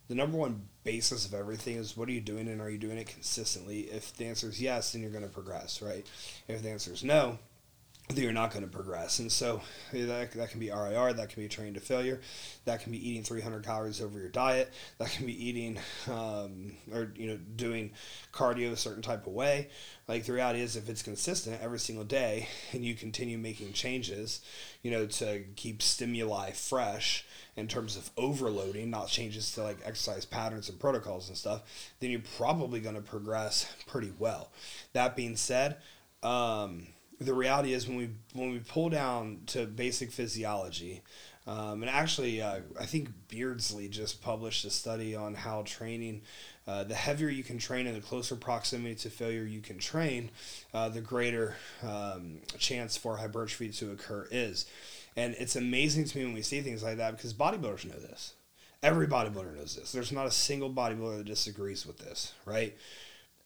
The 0.10 0.16
number 0.16 0.38
one 0.38 0.68
basis 0.84 1.26
of 1.26 1.34
everything 1.34 1.78
is 1.78 1.96
what 1.96 2.10
are 2.10 2.12
you 2.12 2.20
doing 2.20 2.50
and 2.50 2.60
are 2.60 2.70
you 2.70 2.78
doing 2.78 2.98
it 2.98 3.08
consistently? 3.08 3.84
If 3.84 4.14
the 4.18 4.26
answer 4.26 4.50
is 4.50 4.62
yes, 4.62 4.92
then 4.92 5.02
you're 5.02 5.12
going 5.12 5.24
to 5.24 5.30
progress, 5.30 5.82
right? 5.82 6.06
If 6.50 6.62
the 6.62 6.70
answer 6.70 6.92
is 6.92 7.06
no, 7.06 7.40
then 8.10 8.24
you're 8.24 8.34
not 8.34 8.52
going 8.52 8.66
to 8.66 8.70
progress. 8.70 9.20
And 9.20 9.32
so 9.32 9.62
that, 9.94 10.32
that 10.34 10.50
can 10.50 10.60
be 10.60 10.70
RIR, 10.70 11.14
that 11.14 11.30
can 11.30 11.42
be 11.42 11.48
trained 11.48 11.76
to 11.76 11.82
failure, 11.82 12.20
that 12.66 12.82
can 12.82 12.92
be 12.92 13.10
eating 13.10 13.24
300 13.24 13.64
calories 13.64 14.02
over 14.02 14.20
your 14.20 14.30
diet, 14.30 14.74
that 14.98 15.10
can 15.12 15.26
be 15.26 15.48
eating 15.50 15.80
um, 16.12 16.74
or 16.92 17.12
you 17.16 17.28
know 17.28 17.38
doing 17.56 17.92
cardio 18.34 18.72
a 18.72 18.78
certain 18.78 19.02
type 19.02 19.26
of 19.26 19.34
way. 19.34 19.70
Like 20.08 20.26
the 20.26 20.34
reality 20.34 20.60
is, 20.60 20.76
if 20.76 20.90
it's 20.90 21.02
consistent 21.02 21.62
every 21.62 21.80
single 21.80 22.04
day 22.04 22.50
and 22.74 22.84
you 22.84 22.94
continue 22.94 23.38
making 23.38 23.72
changes, 23.72 24.42
you 24.82 24.92
know, 24.92 25.06
to 25.06 25.44
keep 25.56 25.82
stimuli 25.82 26.52
fresh 26.52 27.26
in 27.56 27.70
terms 27.70 27.96
of 27.96 28.12
overloading, 28.18 28.90
not 28.90 29.08
changes 29.08 29.54
to 29.54 29.64
like 29.64 29.78
exercise 29.86 30.26
patterns 30.26 30.68
and 30.68 30.78
protocols 30.78 31.30
and 31.30 31.38
stuff, 31.38 31.62
then 32.02 32.12
you're 32.12 32.22
probably 32.38 32.82
going 32.82 32.96
to 32.96 33.02
progress 33.02 33.74
pretty 33.88 34.12
well. 34.20 34.52
That 34.92 35.16
being 35.16 35.38
said, 35.38 35.78
um, 36.22 36.88
the 37.26 37.34
reality 37.34 37.74
is 37.74 37.88
when 37.88 37.98
we 37.98 38.10
when 38.34 38.52
we 38.52 38.60
pull 38.60 38.90
down 38.90 39.42
to 39.48 39.66
basic 39.66 40.12
physiology, 40.12 41.02
um, 41.48 41.82
and 41.82 41.90
actually 41.90 42.42
uh, 42.42 42.60
I 42.80 42.86
think 42.86 43.10
Beardsley 43.28 43.88
just 43.88 44.22
published 44.22 44.66
a 44.66 44.70
study 44.70 45.16
on 45.16 45.36
how 45.36 45.64
training. 45.64 46.22
Uh, 46.66 46.82
the 46.86 46.96
heavier 46.96 47.28
you 47.28 47.44
can 47.44 47.58
train 47.58 47.88
and 47.88 47.98
the 47.98 48.02
closer 48.02 48.38
proximity 48.38 48.96
to 48.96 49.10
failure 49.10 49.44
you 49.44 49.60
can 49.60 49.78
train, 49.78 50.32
uh, 50.74 50.88
the 50.88 51.02
greater 51.02 51.58
um, 51.86 52.38
chance 52.58 52.96
for 52.96 53.18
hypertrophy 53.18 53.70
to 53.70 53.92
occur 53.92 54.26
is. 54.32 54.66
And 55.18 55.36
it's 55.38 55.58
amazing 55.58 56.06
to 56.06 56.18
me 56.18 56.24
when 56.24 56.34
we 56.34 56.42
see 56.42 56.62
things 56.62 56.82
like 56.82 56.98
that 56.98 57.18
because 57.18 57.34
bodybuilders 57.34 57.86
know 57.86 58.00
this. 58.00 58.34
Every 58.82 59.08
bodybuilder 59.08 59.56
knows 59.56 59.76
this. 59.76 59.92
There's 59.92 60.12
not 60.12 60.26
a 60.26 60.32
single 60.32 60.70
bodybuilder 60.70 61.18
that 61.18 61.26
disagrees 61.26 61.86
with 61.86 61.98
this, 61.98 62.34
right? 62.46 62.78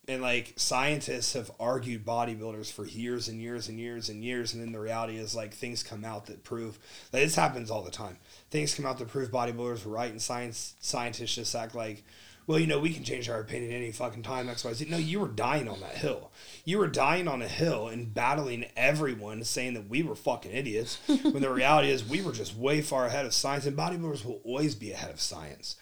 And 0.07 0.21
like 0.21 0.53
scientists 0.55 1.33
have 1.33 1.51
argued 1.59 2.05
bodybuilders 2.05 2.71
for 2.71 2.85
years 2.85 3.27
and 3.27 3.41
years 3.41 3.67
and 3.67 3.79
years 3.79 4.09
and 4.09 4.23
years 4.23 4.53
and 4.53 4.63
then 4.63 4.71
the 4.71 4.79
reality 4.79 5.17
is 5.17 5.35
like 5.35 5.53
things 5.53 5.83
come 5.83 6.05
out 6.05 6.25
that 6.27 6.43
prove 6.43 6.79
that 7.11 7.19
this 7.19 7.35
happens 7.35 7.69
all 7.69 7.83
the 7.83 7.91
time 7.91 8.17
things 8.49 8.73
come 8.73 8.85
out 8.85 8.97
that 8.97 9.07
prove 9.09 9.29
bodybuilders 9.29 9.85
were 9.85 9.91
right 9.91 10.11
and 10.11 10.21
science 10.21 10.75
scientists 10.79 11.35
just 11.35 11.55
act 11.55 11.75
like 11.75 12.03
well, 12.47 12.59
you 12.59 12.67
know, 12.67 12.79
we 12.79 12.93
can 12.93 13.03
change 13.03 13.27
our 13.27 13.41
opinion 13.41 13.73
any 13.73 13.91
fucking 13.91 14.23
time, 14.23 14.47
X, 14.47 14.63
Y, 14.63 14.71
Z. 14.71 14.87
No, 14.89 14.95
you 14.95 15.19
were 15.19 15.27
dying 15.27 15.67
on 15.67 15.81
that 15.81 15.97
hill. 15.97 16.31
You 16.63 16.77
were 16.77 16.87
dying 16.87 17.27
on 17.27 17.41
a 17.41 17.47
hill 17.47 17.89
and 17.89 18.13
battling 18.13 18.65
everyone 18.77 19.43
saying 19.43 19.73
that 19.73 19.89
we 19.89 20.01
were 20.01 20.15
fucking 20.15 20.53
idiots. 20.53 20.97
when 21.07 21.41
the 21.41 21.49
reality 21.53 21.89
is 21.89 22.07
we 22.07 22.21
were 22.21 22.31
just 22.31 22.55
way 22.55 22.81
far 22.81 23.05
ahead 23.05 23.25
of 23.25 23.33
science, 23.33 23.65
and 23.65 23.77
bodybuilders 23.77 24.23
will 24.23 24.39
always 24.45 24.75
be 24.75 24.93
ahead 24.93 25.11
of 25.11 25.19
science. 25.19 25.75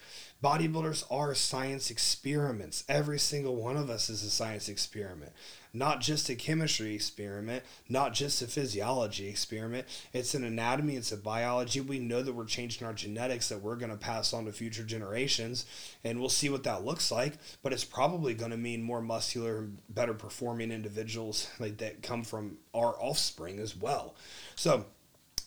Bodybuilders 0.44 1.04
are 1.10 1.34
science 1.34 1.90
experiments. 1.90 2.84
Every 2.90 3.18
single 3.18 3.56
one 3.56 3.78
of 3.78 3.88
us 3.88 4.10
is 4.10 4.22
a 4.22 4.28
science 4.28 4.68
experiment. 4.68 5.32
Not 5.72 6.02
just 6.02 6.28
a 6.28 6.34
chemistry 6.34 6.94
experiment, 6.94 7.64
not 7.88 8.12
just 8.12 8.42
a 8.42 8.46
physiology 8.46 9.28
experiment. 9.28 9.86
It's 10.12 10.34
an 10.34 10.44
anatomy, 10.44 10.96
it's 10.96 11.10
a 11.10 11.16
biology. 11.16 11.80
We 11.80 11.98
know 11.98 12.22
that 12.22 12.34
we're 12.34 12.44
changing 12.44 12.86
our 12.86 12.92
genetics 12.92 13.48
that 13.48 13.62
we're 13.62 13.76
going 13.76 13.90
to 13.90 13.96
pass 13.96 14.34
on 14.34 14.44
to 14.44 14.52
future 14.52 14.84
generations, 14.84 15.64
and 16.04 16.20
we'll 16.20 16.28
see 16.28 16.50
what 16.50 16.64
that 16.64 16.84
looks 16.84 17.10
like. 17.10 17.34
But 17.62 17.72
it's 17.72 17.84
probably 17.84 18.34
going 18.34 18.50
to 18.50 18.58
mean 18.58 18.82
more 18.82 19.00
muscular 19.00 19.68
better 19.88 20.14
performing 20.14 20.70
individuals 20.70 21.48
like 21.58 21.78
that 21.78 22.02
come 22.02 22.24
from 22.24 22.58
our 22.74 22.94
offspring 23.00 23.58
as 23.58 23.74
well. 23.74 24.14
So, 24.54 24.84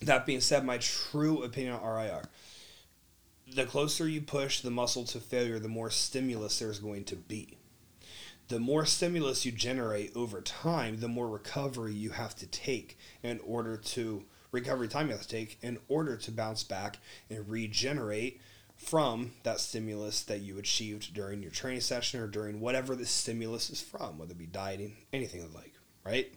that 0.02 0.26
being 0.26 0.42
said, 0.42 0.66
my 0.66 0.78
true 0.78 1.44
opinion 1.44 1.74
on 1.74 1.84
RIR 1.84 2.24
the 3.54 3.66
closer 3.66 4.08
you 4.08 4.22
push 4.22 4.62
the 4.62 4.72
muscle 4.72 5.04
to 5.06 5.20
failure, 5.20 5.60
the 5.60 5.68
more 5.68 5.90
stimulus 5.90 6.60
there's 6.60 6.80
going 6.80 7.04
to 7.06 7.16
be. 7.16 7.58
The 8.48 8.60
more 8.60 8.86
stimulus 8.86 9.46
you 9.46 9.52
generate 9.52 10.16
over 10.16 10.42
time, 10.42 11.00
the 11.00 11.08
more 11.08 11.28
recovery 11.28 11.94
you 11.94 12.12
have 12.12 12.36
to 12.38 12.48
take 12.48 12.98
in 13.22 13.40
order 13.46 13.78
to 13.78 14.26
recovery 14.52 14.88
time 14.88 15.08
you 15.08 15.14
have 15.14 15.22
to 15.22 15.28
take 15.28 15.60
in 15.62 15.78
order 15.88 16.18
to 16.18 16.32
bounce 16.32 16.64
back 16.64 16.98
and 17.30 17.48
regenerate 17.48 18.42
from 18.76 19.34
that 19.44 19.60
stimulus 19.60 20.24
that 20.24 20.40
you 20.40 20.58
achieved 20.58 21.14
during 21.14 21.44
your 21.44 21.52
training 21.52 21.82
session 21.82 22.20
or 22.22 22.28
during 22.28 22.60
whatever 22.60 22.96
the 22.96 23.06
stimulus 23.06 23.70
is 23.70 23.82
from, 23.82 24.18
whether 24.18 24.32
it 24.32 24.38
be 24.38 24.46
dieting, 24.46 24.96
anything 25.12 25.42
like, 25.54 25.74
right? 26.06 26.34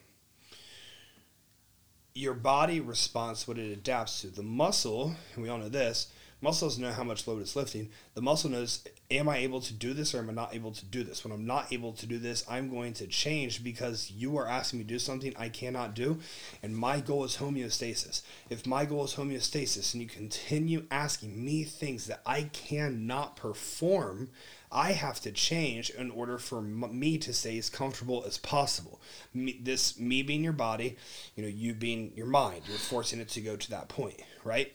Your 2.14 2.34
body 2.34 2.80
responds 2.80 3.44
to 3.44 3.50
what 3.50 3.58
it 3.58 3.72
adapts 3.72 4.20
to. 4.20 4.26
The 4.26 4.42
muscle, 4.42 5.14
and 5.34 5.42
we 5.42 5.48
all 5.48 5.58
know 5.58 5.68
this, 5.68 6.08
Muscle 6.42 6.68
doesn't 6.68 6.82
know 6.82 6.90
how 6.90 7.04
much 7.04 7.28
load 7.28 7.40
it's 7.40 7.54
lifting. 7.54 7.88
The 8.14 8.20
muscle 8.20 8.50
knows, 8.50 8.84
am 9.12 9.28
I 9.28 9.38
able 9.38 9.60
to 9.60 9.72
do 9.72 9.94
this 9.94 10.12
or 10.12 10.18
am 10.18 10.28
I 10.28 10.32
not 10.32 10.54
able 10.54 10.72
to 10.72 10.84
do 10.84 11.04
this? 11.04 11.22
When 11.22 11.32
I'm 11.32 11.46
not 11.46 11.72
able 11.72 11.92
to 11.92 12.04
do 12.04 12.18
this, 12.18 12.44
I'm 12.50 12.68
going 12.68 12.94
to 12.94 13.06
change 13.06 13.62
because 13.62 14.10
you 14.10 14.36
are 14.36 14.48
asking 14.48 14.80
me 14.80 14.84
to 14.84 14.88
do 14.88 14.98
something 14.98 15.32
I 15.36 15.48
cannot 15.48 15.94
do. 15.94 16.18
And 16.60 16.76
my 16.76 16.98
goal 16.98 17.22
is 17.22 17.36
homeostasis. 17.36 18.22
If 18.50 18.66
my 18.66 18.84
goal 18.84 19.04
is 19.04 19.14
homeostasis 19.14 19.94
and 19.94 20.02
you 20.02 20.08
continue 20.08 20.84
asking 20.90 21.44
me 21.44 21.62
things 21.62 22.06
that 22.06 22.22
I 22.26 22.50
cannot 22.52 23.36
perform, 23.36 24.30
I 24.72 24.92
have 24.92 25.20
to 25.20 25.30
change 25.30 25.90
in 25.90 26.10
order 26.10 26.38
for 26.38 26.60
me 26.60 27.18
to 27.18 27.32
stay 27.32 27.56
as 27.56 27.70
comfortable 27.70 28.24
as 28.26 28.38
possible. 28.38 29.00
Me, 29.32 29.60
this 29.62 29.96
me 29.96 30.24
being 30.24 30.42
your 30.42 30.54
body, 30.54 30.96
you 31.36 31.44
know, 31.44 31.48
you 31.48 31.72
being 31.72 32.12
your 32.16 32.26
mind, 32.26 32.62
you're 32.66 32.78
forcing 32.78 33.20
it 33.20 33.28
to 33.28 33.40
go 33.40 33.54
to 33.54 33.70
that 33.70 33.88
point, 33.88 34.20
right? 34.42 34.72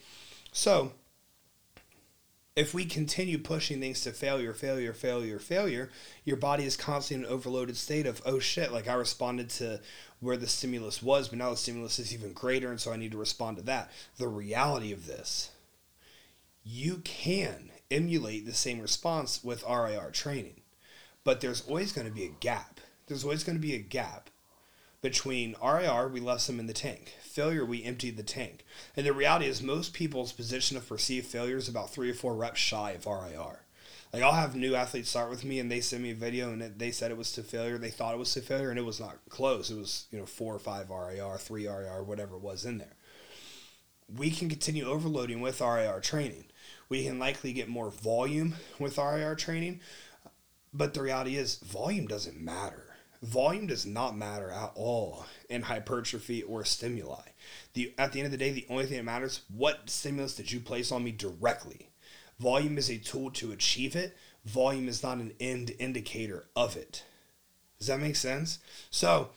So 0.54 0.94
if 2.58 2.74
we 2.74 2.86
continue 2.86 3.38
pushing 3.38 3.80
things 3.80 4.02
to 4.02 4.12
failure, 4.12 4.52
failure, 4.52 4.92
failure, 4.92 5.38
failure, 5.38 5.92
your 6.26 6.38
body 6.38 6.64
is 6.64 6.76
constantly 6.76 7.24
in 7.24 7.30
an 7.30 7.36
overloaded 7.36 7.78
state 7.78 8.08
of, 8.08 8.20
oh 8.26 8.40
shit, 8.40 8.74
like 8.74 8.88
I 8.88 8.96
responded 8.96 9.52
to 9.52 9.80
where 10.22 10.38
the 10.38 10.48
stimulus 10.48 11.04
was, 11.04 11.30
but 11.30 11.38
now 11.38 11.52
the 11.52 11.56
stimulus 11.56 12.00
is 12.00 12.12
even 12.12 12.34
greater, 12.34 12.72
and 12.72 12.82
so 12.82 12.92
I 12.92 12.98
need 12.98 13.12
to 13.12 13.18
respond 13.20 13.58
to 13.58 13.64
that. 13.66 13.92
The 14.18 14.28
reality 14.28 14.92
of 14.92 15.06
this, 15.06 15.52
you 16.64 16.98
can 17.04 17.70
emulate 17.92 18.48
the 18.48 18.54
same 18.54 18.82
response 18.82 19.44
with 19.44 19.64
RIR 19.64 20.10
training, 20.12 20.62
but 21.24 21.42
there's 21.42 21.62
always 21.68 21.92
going 21.92 22.08
to 22.08 22.14
be 22.14 22.26
a 22.26 22.36
gap. 22.40 22.80
There's 23.06 23.24
always 23.24 23.44
going 23.44 23.60
to 23.60 23.62
be 23.62 23.76
a 23.76 23.80
gap 23.80 24.32
between 25.02 25.56
RIR, 25.64 26.08
we 26.08 26.20
left 26.20 26.48
them 26.48 26.60
in 26.60 26.66
the 26.66 26.74
tank. 26.74 27.14
Failure, 27.38 27.64
we 27.64 27.84
emptied 27.84 28.18
the 28.18 28.24
tank. 28.24 28.66
And 28.96 29.06
the 29.06 29.14
reality 29.14 29.46
is, 29.46 29.62
most 29.62 29.94
people's 29.94 30.32
position 30.32 30.76
of 30.76 30.90
perceived 30.90 31.28
failure 31.28 31.58
is 31.58 31.70
about 31.70 31.92
three 31.92 32.10
or 32.10 32.16
four 32.16 32.34
reps 32.34 32.60
shy 32.60 32.94
of 32.94 33.06
RIR. 33.06 33.60
Like, 34.12 34.24
I'll 34.24 34.32
have 34.32 34.56
new 34.56 34.74
athletes 34.74 35.12
start 35.12 35.30
with 35.30 35.46
me 35.46 35.60
and 35.60 35.72
they 35.72 35.80
send 35.80 36.02
me 36.02 36.10
a 36.10 36.16
video 36.16 36.52
and 36.52 36.80
they 36.80 36.90
said 36.90 37.12
it 37.12 37.18
was 37.18 37.32
to 37.34 37.44
failure. 37.44 37.78
They 37.78 37.92
thought 37.92 38.16
it 38.16 38.18
was 38.18 38.34
to 38.34 38.42
failure 38.42 38.72
and 38.72 38.80
it 38.80 38.86
was 38.86 39.00
not 39.00 39.20
close. 39.30 39.70
It 39.70 39.78
was, 39.78 40.08
you 40.10 40.18
know, 40.18 40.26
four 40.26 40.56
or 40.56 40.58
five 40.58 40.90
RIR, 40.90 41.38
three 41.38 41.68
RIR, 41.68 42.02
whatever 42.02 42.38
it 42.38 42.42
was 42.42 42.66
in 42.66 42.80
there. 42.80 42.96
We 44.12 44.32
can 44.32 44.50
continue 44.50 44.86
overloading 44.86 45.40
with 45.40 45.62
RIR 45.62 46.00
training. 46.00 46.46
We 46.90 47.06
can 47.06 47.20
likely 47.20 47.54
get 47.54 47.70
more 47.70 47.92
volume 47.92 48.56
with 48.80 48.98
RIR 48.98 49.36
training, 49.36 49.82
but 50.74 50.96
the 50.96 51.04
reality 51.04 51.36
is, 51.36 51.58
volume 51.58 52.08
doesn't 52.08 52.42
matter 52.42 52.87
volume 53.22 53.68
does 53.68 53.86
not 53.86 54.18
matter 54.18 54.50
at 54.50 54.72
all 54.76 55.26
in 55.50 55.64
hypertrophy 55.64 56.44
or 56.44 56.64
stimuli. 56.64 57.22
The 57.74 57.94
at 57.98 58.12
the 58.12 58.20
end 58.20 58.28
of 58.28 58.32
the 58.32 58.38
day, 58.38 58.52
the 58.52 58.66
only 58.70 58.86
thing 58.86 58.98
that 58.98 59.04
matters 59.04 59.42
what 59.54 59.90
stimulus 59.90 60.36
did 60.36 60.52
you 60.52 60.60
place 60.60 60.92
on 60.92 61.04
me 61.04 61.12
directly. 61.12 61.90
Volume 62.40 62.78
is 62.78 62.90
a 62.90 62.98
tool 62.98 63.32
to 63.32 63.52
achieve 63.52 63.96
it. 63.96 64.16
Volume 64.46 64.88
is 64.88 65.04
not 65.04 65.18
an 65.18 65.34
end 65.40 65.72
indicator 65.80 66.46
of 66.56 66.76
it. 66.78 67.04
Does 67.80 67.88
that 67.88 68.00
make 68.00 68.16
sense? 68.16 68.60
So, 68.90 69.30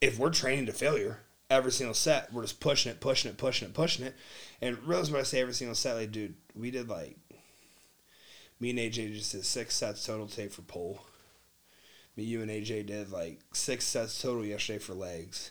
if 0.00 0.18
we're 0.18 0.30
training 0.30 0.66
to 0.66 0.72
failure 0.72 1.20
every 1.48 1.72
single 1.72 1.94
set, 1.94 2.32
we're 2.32 2.42
just 2.42 2.60
pushing 2.60 2.90
it, 2.90 3.00
pushing 3.00 3.30
it, 3.30 3.36
pushing 3.36 3.68
it, 3.68 3.74
pushing 3.74 4.04
it. 4.04 4.14
And 4.60 4.78
realize 4.84 5.10
what 5.10 5.20
I 5.20 5.24
say 5.24 5.40
every 5.40 5.54
single 5.54 5.74
set, 5.74 5.94
like, 5.94 6.12
dude, 6.12 6.34
we 6.54 6.70
did 6.70 6.88
like 6.88 7.16
me 8.60 8.70
and 8.70 8.78
AJ 8.78 9.14
just 9.14 9.32
did 9.32 9.44
six 9.44 9.74
sets 9.74 10.04
total 10.04 10.26
take 10.26 10.52
for 10.52 10.62
pole 10.62 11.00
me, 12.16 12.24
you, 12.24 12.42
and 12.42 12.50
AJ 12.50 12.86
did 12.86 13.10
like 13.10 13.40
six 13.52 13.84
sets 13.84 14.20
total 14.20 14.44
yesterday 14.44 14.78
for 14.78 14.94
legs. 14.94 15.50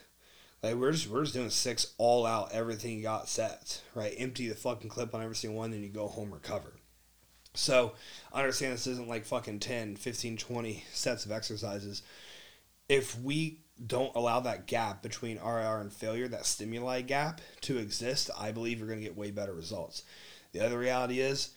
Like 0.62 0.76
we're 0.76 0.92
just 0.92 1.08
we're 1.08 1.24
just 1.24 1.34
doing 1.34 1.50
six 1.50 1.94
all 1.98 2.26
out, 2.26 2.52
everything 2.52 2.98
you 2.98 3.04
got 3.04 3.30
sets, 3.30 3.82
right? 3.96 4.14
Empty 4.18 4.50
the 4.50 4.56
fucking 4.56 4.90
clip 4.90 5.16
on 5.16 5.24
every 5.24 5.36
single 5.36 5.60
one, 5.60 5.72
then 5.72 5.82
you 5.82 5.90
go 5.90 6.08
home 6.08 6.34
recover. 6.34 6.74
So 7.54 7.94
I 8.32 8.40
understand 8.40 8.74
this 8.74 8.88
isn't 8.88 9.08
like 9.08 9.26
fucking 9.26 9.60
10, 9.60 9.96
15, 9.96 10.38
20 10.38 10.86
sets 10.92 11.26
of 11.26 11.32
exercises. 11.32 12.04
If 12.88 13.20
we 13.20 13.62
don't 13.86 14.16
allow 14.16 14.42
that 14.42 14.68
gap 14.68 15.02
between 15.02 15.40
RIR 15.40 15.82
and 15.82 15.92
failure, 15.92 16.28
that 16.28 16.46
stimuli 16.46 17.02
gap 17.02 17.42
to 17.62 17.78
exist, 17.78 18.30
I 18.38 18.52
believe 18.52 18.80
you're 18.80 18.88
going 18.88 19.00
to 19.00 19.06
get 19.06 19.18
way 19.18 19.32
better 19.32 19.54
results. 19.54 20.04
The 20.52 20.66
other 20.66 20.78
reality 20.78 21.20
is 21.20 21.52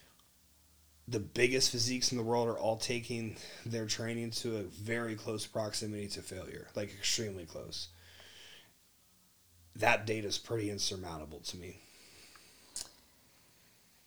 the 1.13 1.21
biggest 1.21 1.71
physiques 1.71 2.11
in 2.11 2.19
the 2.19 2.25
world 2.25 2.49
are 2.49 2.59
all 2.59 2.77
taking 2.77 3.37
their 3.67 3.87
training 3.87 4.31
to 4.31 4.57
a 4.57 4.63
very 4.63 5.15
close 5.15 5.47
proximity 5.47 6.09
to 6.09 6.23
failure, 6.23 6.67
like 6.75 6.89
extremely 6.89 7.45
close. 7.45 7.89
That 9.77 10.07
data 10.07 10.27
is 10.27 10.39
pretty 10.39 10.71
insurmountable 10.71 11.41
to 11.41 11.57
me. 11.57 11.81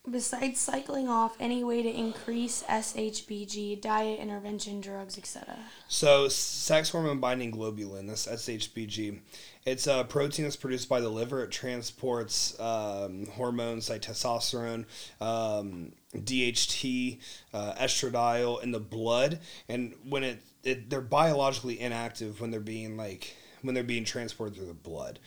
Besides 0.10 0.60
cycling 0.60 1.10
off, 1.10 1.36
any 1.39 1.63
way 1.63 1.82
to 1.82 1.89
increase 1.89 2.63
SHBG, 2.70 3.82
diet, 3.82 4.20
intervention, 4.20 4.80
drugs, 4.80 5.18
etc. 5.18 5.58
So, 5.88 6.28
sex 6.28 6.91
hormone 6.91 7.20
binding 7.20 7.52
globulin, 7.52 8.08
that's 8.08 8.28
SHBG. 8.28 9.20
It's 9.65 9.88
a 9.88 10.06
protein 10.08 10.46
that's 10.46 10.56
produced 10.56 10.89
by 10.89 11.02
the 11.02 11.10
liver. 11.10 11.44
It 11.44 11.50
transports 11.50 12.60
um, 12.60 13.26
hormones 13.26 13.89
like 13.89 14.04
testosterone, 14.04 14.86
um, 15.20 15.91
DHT, 16.23 17.19
uh, 17.54 17.73
estradiol 17.73 18.62
in 18.63 18.71
the 18.71 18.80
blood, 18.80 19.39
and 19.67 19.93
when 20.08 20.23
it, 20.23 20.41
it 20.63 20.89
they're 20.89 21.01
biologically 21.01 21.80
inactive 21.80 22.41
when 22.41 22.51
they're 22.51 22.60
being 22.60 22.97
like 22.97 23.36
when 23.62 23.73
they're 23.73 23.84
being 23.84 24.06
transported 24.06 24.56
through 24.56 24.67
the 24.67 24.73
blood. 24.73 25.19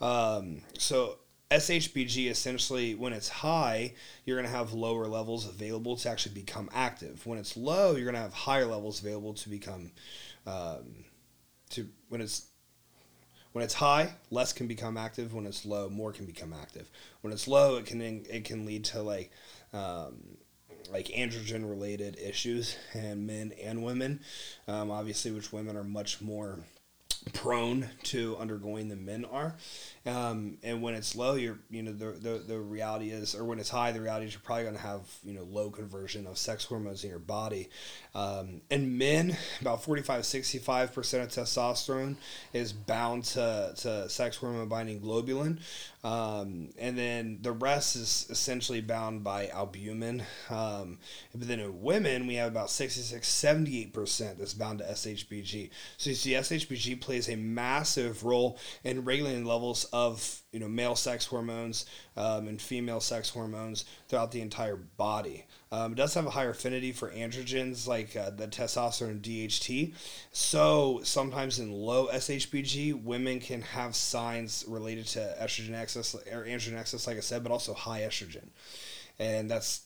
Um, 0.00 0.62
so 0.78 1.18
SHBG 1.50 2.30
essentially, 2.30 2.94
when 2.94 3.12
it's 3.12 3.28
high, 3.28 3.94
you're 4.24 4.36
going 4.36 4.50
to 4.50 4.56
have 4.56 4.72
lower 4.72 5.06
levels 5.06 5.46
available 5.46 5.96
to 5.96 6.08
actually 6.08 6.34
become 6.34 6.68
active. 6.74 7.26
When 7.26 7.38
it's 7.38 7.56
low, 7.56 7.92
you're 7.94 8.04
going 8.04 8.14
to 8.14 8.20
have 8.20 8.32
higher 8.32 8.66
levels 8.66 9.00
available 9.00 9.34
to 9.34 9.48
become, 9.48 9.92
um, 10.46 11.04
to 11.70 11.88
when 12.08 12.20
it's 12.20 12.46
when 13.52 13.62
it's 13.62 13.74
high, 13.74 14.12
less 14.32 14.52
can 14.52 14.66
become 14.66 14.96
active. 14.96 15.32
When 15.32 15.46
it's 15.46 15.64
low, 15.64 15.88
more 15.88 16.12
can 16.12 16.26
become 16.26 16.52
active. 16.52 16.90
When 17.20 17.32
it's 17.32 17.46
low, 17.46 17.76
it 17.76 17.86
can 17.86 18.00
it 18.00 18.44
can 18.44 18.66
lead 18.66 18.84
to 18.86 19.02
like 19.02 19.30
um, 19.74 20.38
like 20.90 21.06
androgen 21.08 21.68
related 21.68 22.18
issues 22.18 22.76
in 22.94 23.26
men 23.26 23.52
and 23.62 23.82
women. 23.82 24.20
Um, 24.68 24.90
obviously, 24.90 25.30
which 25.32 25.52
women 25.52 25.76
are 25.76 25.84
much 25.84 26.20
more 26.20 26.60
prone 27.32 27.88
to 28.02 28.36
undergoing 28.36 28.88
than 28.88 29.04
men 29.04 29.24
are. 29.24 29.54
Um, 30.06 30.58
and 30.62 30.82
when 30.82 30.94
it's 30.94 31.16
low, 31.16 31.34
you're 31.34 31.58
you 31.70 31.82
know 31.82 31.92
the, 31.92 32.12
the 32.12 32.38
the 32.46 32.58
reality 32.58 33.10
is, 33.10 33.34
or 33.34 33.44
when 33.44 33.58
it's 33.58 33.70
high, 33.70 33.92
the 33.92 34.00
reality 34.00 34.26
is 34.26 34.34
you're 34.34 34.42
probably 34.42 34.64
going 34.64 34.76
to 34.76 34.82
have 34.82 35.00
you 35.24 35.32
know 35.32 35.44
low 35.44 35.70
conversion 35.70 36.26
of 36.26 36.36
sex 36.36 36.64
hormones 36.64 37.02
in 37.02 37.10
your 37.10 37.18
body. 37.18 37.70
Um, 38.14 38.60
in 38.70 38.98
men, 38.98 39.36
about 39.60 39.82
45 39.82 40.26
65 40.26 40.92
percent 40.92 41.22
of 41.24 41.44
testosterone 41.44 42.16
is 42.52 42.72
bound 42.72 43.24
to, 43.24 43.72
to 43.78 44.08
sex 44.08 44.36
hormone 44.36 44.68
binding 44.68 45.00
globulin, 45.00 45.60
um, 46.04 46.68
and 46.78 46.98
then 46.98 47.38
the 47.40 47.52
rest 47.52 47.96
is 47.96 48.26
essentially 48.28 48.82
bound 48.82 49.24
by 49.24 49.48
albumin. 49.48 50.22
Um, 50.50 50.98
but 51.34 51.48
then 51.48 51.60
in 51.60 51.80
women, 51.80 52.26
we 52.26 52.34
have 52.34 52.48
about 52.48 52.68
66 52.68 53.26
78 53.26 53.92
percent 53.94 54.38
that's 54.38 54.52
bound 54.52 54.80
to 54.80 54.84
SHBG. 54.84 55.70
So 55.96 56.10
you 56.10 56.16
see, 56.16 56.32
SHBG 56.32 57.00
plays 57.00 57.30
a 57.30 57.36
massive 57.36 58.22
role 58.22 58.58
in 58.84 59.06
regulating 59.06 59.46
levels 59.46 59.84
of 59.94 60.42
you 60.54 60.60
know 60.60 60.68
male 60.68 60.94
sex 60.94 61.26
hormones 61.26 61.84
um, 62.16 62.46
and 62.46 62.62
female 62.62 63.00
sex 63.00 63.28
hormones 63.28 63.84
throughout 64.08 64.30
the 64.30 64.40
entire 64.40 64.76
body. 64.76 65.44
Um, 65.72 65.92
it 65.92 65.96
does 65.96 66.14
have 66.14 66.26
a 66.26 66.30
higher 66.30 66.50
affinity 66.50 66.92
for 66.92 67.10
androgens 67.10 67.88
like 67.88 68.14
uh, 68.14 68.30
the 68.30 68.46
testosterone 68.46 69.10
and 69.10 69.22
DHT. 69.22 69.92
So 70.30 71.00
sometimes 71.02 71.58
in 71.58 71.72
low 71.72 72.06
SHBG, 72.06 73.02
women 73.02 73.40
can 73.40 73.62
have 73.62 73.96
signs 73.96 74.64
related 74.68 75.06
to 75.08 75.36
estrogen 75.42 75.74
excess 75.74 76.14
or 76.14 76.44
androgen 76.44 76.78
excess, 76.78 77.08
like 77.08 77.16
I 77.16 77.20
said, 77.20 77.42
but 77.42 77.50
also 77.50 77.74
high 77.74 78.02
estrogen, 78.02 78.46
and 79.18 79.50
that's 79.50 79.82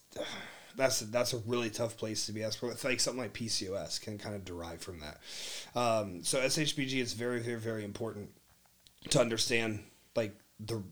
that's 0.77 1.01
that's 1.01 1.33
a 1.33 1.39
really 1.39 1.71
tough 1.71 1.97
place 1.97 2.27
to 2.27 2.33
be. 2.33 2.41
That's 2.41 2.63
like 2.85 3.01
something 3.01 3.23
like 3.23 3.33
PCOS 3.33 4.01
can 4.03 4.19
kind 4.19 4.35
of 4.35 4.45
derive 4.45 4.83
from 4.83 5.01
that. 5.01 5.19
Um, 5.75 6.23
so 6.23 6.39
SHBG 6.41 7.01
is 7.01 7.15
very 7.15 7.41
very 7.41 7.59
very 7.59 7.85
important 7.85 8.31
to 9.11 9.21
understand 9.21 9.81
like 10.17 10.35
the 10.61 10.83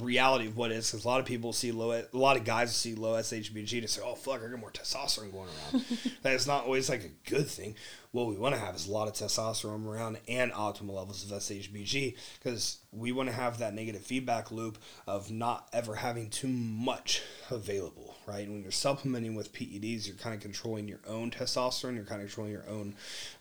reality 0.00 0.46
of 0.46 0.56
what 0.56 0.72
it 0.72 0.74
is 0.74 0.90
because 0.90 1.04
a 1.04 1.08
lot 1.08 1.20
of 1.20 1.26
people 1.26 1.52
see 1.52 1.70
low 1.70 1.92
a 1.92 2.04
lot 2.12 2.36
of 2.36 2.44
guys 2.44 2.74
see 2.74 2.94
low 2.94 3.12
SHBG 3.14 3.80
to 3.82 3.88
say 3.88 4.02
oh 4.04 4.14
fuck 4.14 4.42
I 4.42 4.48
got 4.48 4.58
more 4.58 4.70
testosterone 4.70 5.32
going 5.32 5.48
around. 5.72 5.84
That 6.22 6.32
is 6.34 6.46
not 6.46 6.64
always 6.64 6.88
like 6.88 7.04
a 7.04 7.30
good 7.30 7.46
thing. 7.46 7.76
What 8.10 8.26
we 8.26 8.36
want 8.36 8.54
to 8.54 8.60
have 8.60 8.74
is 8.74 8.88
a 8.88 8.90
lot 8.90 9.06
of 9.06 9.14
testosterone 9.14 9.86
around 9.86 10.18
and 10.26 10.50
optimal 10.52 10.94
levels 10.94 11.30
of 11.30 11.38
SHBG 11.38 12.16
because 12.38 12.78
we 12.90 13.12
want 13.12 13.28
to 13.28 13.34
have 13.34 13.58
that 13.58 13.74
negative 13.74 14.02
feedback 14.02 14.50
loop 14.50 14.78
of 15.06 15.30
not 15.30 15.68
ever 15.72 15.94
having 15.94 16.30
too 16.30 16.48
much 16.48 17.22
available 17.50 18.16
right? 18.26 18.44
And 18.44 18.52
when 18.54 18.62
you're 18.62 18.72
supplementing 18.72 19.36
with 19.36 19.52
PEDs 19.52 20.06
you're 20.08 20.16
kind 20.16 20.34
of 20.34 20.40
controlling 20.40 20.88
your 20.88 21.00
own 21.06 21.30
testosterone 21.30 21.94
you're 21.94 22.04
kind 22.04 22.20
of 22.20 22.28
controlling 22.28 22.52
your 22.52 22.68
own 22.68 22.94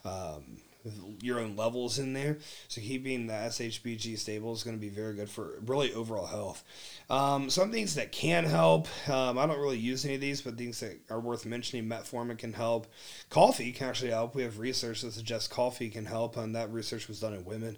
um, 0.03 0.57
your 1.21 1.39
own 1.39 1.56
levels 1.56 2.00
in 2.00 2.13
there. 2.13 2.38
So 2.67 2.82
keeping 2.82 3.28
the 3.28 3.34
SHBG 3.34 4.17
stable 4.17 4.54
is 4.54 4.63
going 4.63 4.76
to 4.76 4.82
be 4.82 4.89
very 4.89 5.15
good 5.15 5.30
for 5.30 5.60
really 5.65 5.93
overall 5.93 6.26
health. 6.26 6.63
Um, 7.10 7.50
some 7.50 7.71
things 7.71 7.95
that 7.95 8.12
can 8.12 8.43
help. 8.43 8.88
Um, 9.10 9.38
I 9.38 9.45
don't 9.45 9.60
really 9.60 9.78
use 9.78 10.06
any 10.06 10.15
of 10.15 10.21
these, 10.21 10.41
but 10.41 10.58
things 10.58 10.80
that 10.80 11.00
are 11.10 11.19
worth 11.19 11.45
mentioning. 11.45 11.88
Metformin 11.88 12.38
can 12.38 12.54
help. 12.54 12.88
Coffee 13.30 13.71
can 13.71 13.89
actually 13.89 14.12
help. 14.12 14.36
We 14.36 14.43
have 14.43 14.60
research 14.60 15.02
that 15.02 15.13
suggests 15.13 15.48
coffee 15.48 15.89
can 15.89 16.06
help, 16.06 16.38
and 16.38 16.56
that 16.56 16.71
research 16.71 17.08
was 17.08 17.19
done 17.19 17.34
in 17.34 17.45
women. 17.45 17.78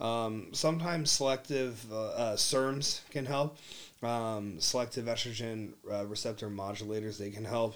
Um, 0.00 0.48
sometimes 0.52 1.10
selective 1.10 1.84
uh, 1.92 2.06
uh, 2.08 2.36
SERMs 2.36 3.00
can 3.10 3.26
help. 3.26 3.58
Um, 4.02 4.60
selective 4.60 5.06
estrogen 5.06 5.72
uh, 5.90 6.06
receptor 6.06 6.48
modulators 6.48 7.18
they 7.18 7.30
can 7.30 7.44
help. 7.44 7.74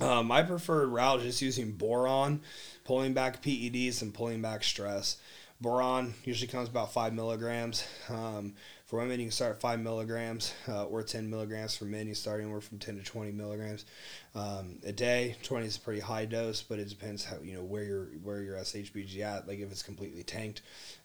Um, 0.00 0.30
I 0.30 0.42
prefer 0.42 0.86
route 0.86 1.22
just 1.22 1.40
using 1.40 1.72
boron, 1.72 2.42
pulling 2.84 3.14
back 3.14 3.42
PEDs 3.42 4.02
and 4.02 4.12
pulling 4.12 4.42
back 4.42 4.62
stress. 4.62 5.16
Boron 5.60 6.12
usually 6.24 6.48
comes 6.48 6.68
about 6.68 6.92
five 6.92 7.14
milligrams. 7.14 7.86
Um, 8.10 8.54
for 8.84 8.98
women, 8.98 9.18
you 9.18 9.26
can 9.26 9.32
start 9.32 9.60
five 9.60 9.80
milligrams 9.80 10.52
uh, 10.68 10.84
or 10.84 11.02
10 11.02 11.30
milligrams. 11.30 11.76
For 11.76 11.86
men, 11.86 12.06
you 12.06 12.14
start 12.14 12.42
anywhere 12.42 12.60
from 12.60 12.78
10 12.78 12.98
to 12.98 13.02
20 13.02 13.32
milligrams 13.32 13.86
um, 14.34 14.78
a 14.84 14.92
day. 14.92 15.36
20 15.42 15.66
is 15.66 15.76
a 15.76 15.80
pretty 15.80 16.00
high 16.00 16.26
dose, 16.26 16.62
but 16.62 16.78
it 16.78 16.90
depends 16.90 17.24
how 17.24 17.38
you 17.42 17.54
know 17.54 17.62
where 17.64 17.84
your 17.84 18.04
where 18.22 18.42
your 18.42 18.56
SHBG 18.56 19.20
at. 19.20 19.48
Like 19.48 19.60
if 19.60 19.70
it's 19.70 19.82
completely 19.82 20.22
tanked. 20.22 20.60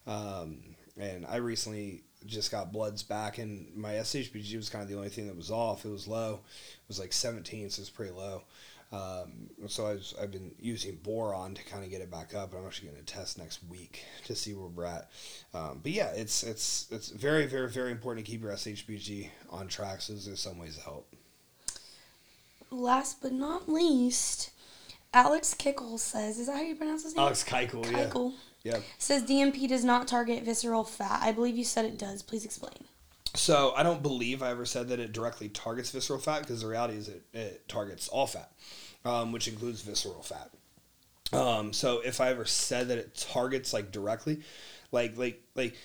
Um, 0.06 0.58
and 1.00 1.24
I 1.26 1.36
recently 1.36 2.02
just 2.26 2.50
got 2.50 2.72
bloods 2.72 3.02
back, 3.02 3.38
and 3.38 3.74
my 3.74 3.94
SHBG 3.94 4.54
was 4.56 4.68
kind 4.68 4.82
of 4.82 4.88
the 4.88 4.96
only 4.96 5.08
thing 5.08 5.26
that 5.26 5.36
was 5.36 5.50
off. 5.50 5.84
It 5.84 5.90
was 5.90 6.06
low. 6.06 6.40
It 6.44 6.88
was 6.88 7.00
like 7.00 7.12
17, 7.12 7.70
so 7.70 7.80
it's 7.80 7.90
pretty 7.90 8.12
low. 8.12 8.42
Um, 8.92 9.48
so 9.68 9.86
I 9.86 10.20
have 10.20 10.30
been 10.30 10.54
using 10.60 10.96
boron 10.96 11.54
to 11.54 11.64
kind 11.64 11.82
of 11.82 11.90
get 11.90 12.02
it 12.02 12.10
back 12.10 12.34
up. 12.34 12.52
I'm 12.54 12.66
actually 12.66 12.88
going 12.88 13.02
to 13.02 13.06
test 13.06 13.38
next 13.38 13.60
week 13.68 14.04
to 14.26 14.34
see 14.34 14.52
where 14.52 14.66
we're 14.68 14.84
at. 14.84 15.10
Um, 15.54 15.80
but 15.82 15.92
yeah, 15.92 16.10
it's 16.14 16.42
it's 16.42 16.88
it's 16.90 17.08
very 17.08 17.46
very 17.46 17.70
very 17.70 17.90
important 17.90 18.26
to 18.26 18.30
keep 18.30 18.42
your 18.42 18.52
SHBG 18.52 19.30
on 19.48 19.68
track. 19.68 20.02
So 20.02 20.12
there's 20.12 20.40
some 20.40 20.58
ways 20.58 20.76
to 20.76 20.82
help. 20.82 21.10
Last 22.70 23.22
but 23.22 23.32
not 23.32 23.68
least, 23.68 24.50
Alex 25.14 25.54
Kickle 25.54 25.98
says, 25.98 26.38
"Is 26.38 26.46
that 26.48 26.56
how 26.56 26.62
you 26.62 26.74
pronounce 26.74 27.04
his 27.04 27.16
name?" 27.16 27.22
Alex 27.24 27.44
Keichel, 27.44 27.84
Keichel. 27.84 28.32
yeah. 28.32 28.38
Yeah. 28.74 28.78
Says 28.98 29.24
DMP 29.24 29.68
does 29.68 29.84
not 29.84 30.06
target 30.06 30.44
visceral 30.44 30.84
fat. 30.84 31.20
I 31.22 31.32
believe 31.32 31.56
you 31.56 31.64
said 31.64 31.84
it 31.84 31.98
does. 31.98 32.22
Please 32.22 32.44
explain. 32.44 32.84
So 33.34 33.72
I 33.76 33.82
don't 33.82 34.02
believe 34.02 34.42
I 34.42 34.50
ever 34.50 34.66
said 34.66 34.88
that 34.88 35.00
it 35.00 35.12
directly 35.12 35.48
targets 35.48 35.90
visceral 35.90 36.18
fat 36.18 36.40
because 36.40 36.60
the 36.60 36.66
reality 36.66 36.96
is 36.96 37.08
it, 37.08 37.22
it 37.32 37.68
targets 37.68 38.08
all 38.08 38.26
fat, 38.26 38.52
um, 39.04 39.32
which 39.32 39.48
includes 39.48 39.80
visceral 39.80 40.22
fat. 40.22 40.50
Um, 41.32 41.72
so 41.72 42.00
if 42.00 42.20
I 42.20 42.28
ever 42.28 42.44
said 42.44 42.88
that 42.88 42.98
it 42.98 43.14
targets 43.14 43.72
like 43.72 43.90
directly, 43.90 44.40
like 44.90 45.16
like 45.16 45.42
like 45.54 45.76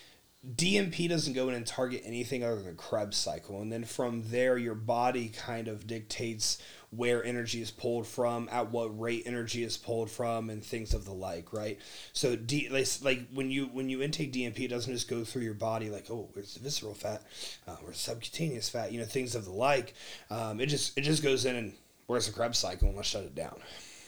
DNP 0.46 1.10
doesn't 1.10 1.34
go 1.34 1.50
in 1.50 1.56
and 1.56 1.66
target 1.66 2.04
anything 2.06 2.44
other 2.44 2.62
than 2.62 2.76
Krebs 2.76 3.18
cycle, 3.18 3.62
and 3.62 3.72
then 3.72 3.84
from 3.84 4.24
there 4.30 4.58
your 4.58 4.76
body 4.76 5.30
kind 5.30 5.68
of 5.68 5.88
dictates 5.88 6.62
where 6.92 7.24
energy 7.24 7.62
is 7.62 7.72
pulled 7.72 8.08
from, 8.08 8.48
at 8.52 8.72
what 8.72 8.98
rate 9.00 9.24
energy 9.26 9.64
is 9.64 9.78
pulled 9.78 10.12
from, 10.12 10.50
and 10.50 10.64
things 10.64 10.94
of 10.94 11.06
the 11.06 11.12
like, 11.12 11.52
right? 11.52 11.80
So, 12.14 12.36
D, 12.36 12.70
like 12.70 13.28
when 13.34 13.50
you 13.50 13.66
when 13.66 13.90
you 13.90 14.02
intake 14.02 14.32
DMP, 14.32 14.62
it 14.62 14.68
doesn't 14.70 14.94
just 14.94 15.10
go 15.10 15.24
through 15.24 15.42
your 15.42 15.56
body 15.56 15.90
like, 15.90 16.10
oh, 16.12 16.30
where's 16.34 16.54
the 16.54 16.60
visceral 16.60 16.94
fat, 16.94 17.24
uh, 17.68 17.76
where's 17.82 17.98
subcutaneous 17.98 18.70
fat, 18.70 18.92
you 18.92 19.00
know, 19.00 19.06
things 19.06 19.34
of 19.34 19.44
the 19.44 19.52
like. 19.52 19.96
Um, 20.30 20.62
it 20.62 20.68
just 20.68 20.98
it 20.98 21.02
just 21.02 21.24
goes 21.24 21.46
in 21.46 21.56
and 21.56 21.74
where's 22.06 22.28
the 22.28 22.34
Krebs 22.34 22.60
cycle, 22.60 22.88
and 22.88 22.96
let's 22.96 23.10
shut 23.10 23.24
it 23.24 23.36
down, 23.36 23.60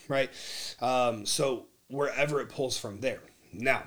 right? 0.07 0.29
Um, 0.79 1.25
so 1.25 1.65
wherever 1.89 2.39
it 2.39 2.49
pulls 2.49 2.77
from 2.77 2.99
there. 2.99 3.21
Now, 3.51 3.83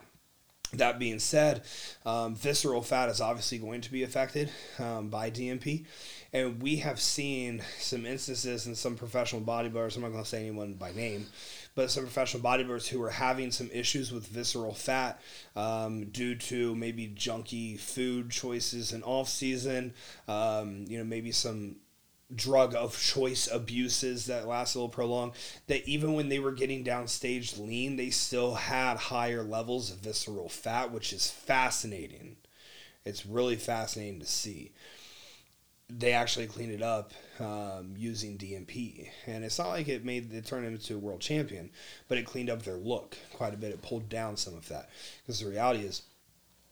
that 0.75 0.99
being 0.99 1.19
said, 1.19 1.63
um, 2.07 2.35
visceral 2.35 2.83
fat 2.83 3.09
is 3.09 3.21
obviously 3.21 3.59
going 3.59 3.81
to 3.83 3.93
be 3.93 4.03
affected 4.03 4.51
um, 4.79 5.09
by 5.09 5.31
DMP. 5.31 5.85
And 6.33 6.63
we 6.63 6.77
have 6.77 6.99
seen 6.99 7.63
some 7.79 8.07
instances 8.07 8.67
in 8.67 8.75
some 8.75 8.97
professional 8.97 9.43
bodybuilders, 9.43 9.97
I'm 9.97 10.03
not 10.03 10.13
going 10.13 10.25
to 10.25 10.29
say 10.29 10.41
anyone 10.41 10.73
by 10.75 10.93
name, 10.93 11.27
but 11.75 11.91
some 11.91 12.05
professional 12.05 12.43
bodybuilders 12.43 12.89
who 12.89 13.03
are 13.03 13.11
having 13.11 13.51
some 13.51 13.69
issues 13.71 14.11
with 14.11 14.27
visceral 14.29 14.73
fat 14.73 15.21
um, 15.57 16.07
due 16.07 16.35
to 16.35 16.75
maybe 16.75 17.09
junky 17.15 17.79
food 17.79 18.31
choices 18.31 18.93
in 18.93 19.03
off 19.03 19.29
season, 19.29 19.93
um, 20.27 20.87
you 20.89 20.97
know, 20.97 21.05
maybe 21.05 21.33
some 21.33 21.77
drug 22.35 22.75
of 22.75 22.99
choice 23.01 23.49
abuses 23.51 24.27
that 24.27 24.47
last 24.47 24.75
a 24.75 24.79
little 24.79 24.89
prolonged 24.89 25.33
that 25.67 25.87
even 25.87 26.15
when 26.15 26.29
they 26.29 26.39
were 26.39 26.53
getting 26.53 26.85
downstage 26.85 27.59
lean 27.59 27.97
they 27.97 28.11
still 28.11 28.55
had 28.55 28.97
higher 28.97 29.43
levels 29.43 29.91
of 29.91 29.99
visceral 29.99 30.49
fat 30.49 30.91
which 30.91 31.13
is 31.13 31.31
fascinating 31.31 32.37
it's 33.05 33.27
really 33.27 33.57
fascinating 33.57 34.21
to 34.21 34.27
see 34.27 34.73
they 35.99 36.13
actually 36.13 36.47
cleaned 36.47 36.73
it 36.73 36.83
up 36.83 37.13
um, 37.39 37.95
using 37.97 38.39
DMP. 38.39 39.09
and 39.27 39.45
it's 39.45 39.59
not 39.59 39.69
like 39.69 39.89
it 39.89 40.05
made 40.05 40.33
it 40.33 40.47
turned 40.47 40.67
into 40.67 40.95
a 40.95 40.99
world 40.99 41.21
champion, 41.21 41.71
but 42.09 42.19
it 42.19 42.25
cleaned 42.25 42.51
up 42.51 42.63
their 42.63 42.77
look 42.77 43.17
quite 43.33 43.55
a 43.55 43.57
bit. 43.57 43.73
It 43.73 43.83
pulled 43.83 44.09
down 44.09 44.37
some 44.37 44.55
of 44.55 44.69
that 44.69 44.91
because 45.21 45.41
the 45.41 45.51
reality 45.51 45.85
is, 45.85 46.03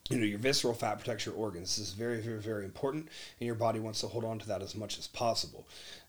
you 0.09 0.19
know, 0.19 0.25
your 0.25 0.39
visceral 0.39 0.75
fat 0.75 0.97
protects 0.97 1.27
your 1.27 1.35
organs. 1.35 1.77
This 1.77 1.89
is 1.89 1.95
very, 1.95 2.21
very, 2.21 2.41
very 2.41 2.65
important, 2.65 3.09
and 3.39 3.47
your 3.47 3.55
body 3.55 3.79
wants 3.79 4.01
to 4.01 4.09
hold 4.09 4.25
on 4.25 4.39
to 4.41 4.49
that 4.49 4.63
as 4.63 4.75
much 4.75 4.99
as 4.99 5.07
possible. 5.07 5.67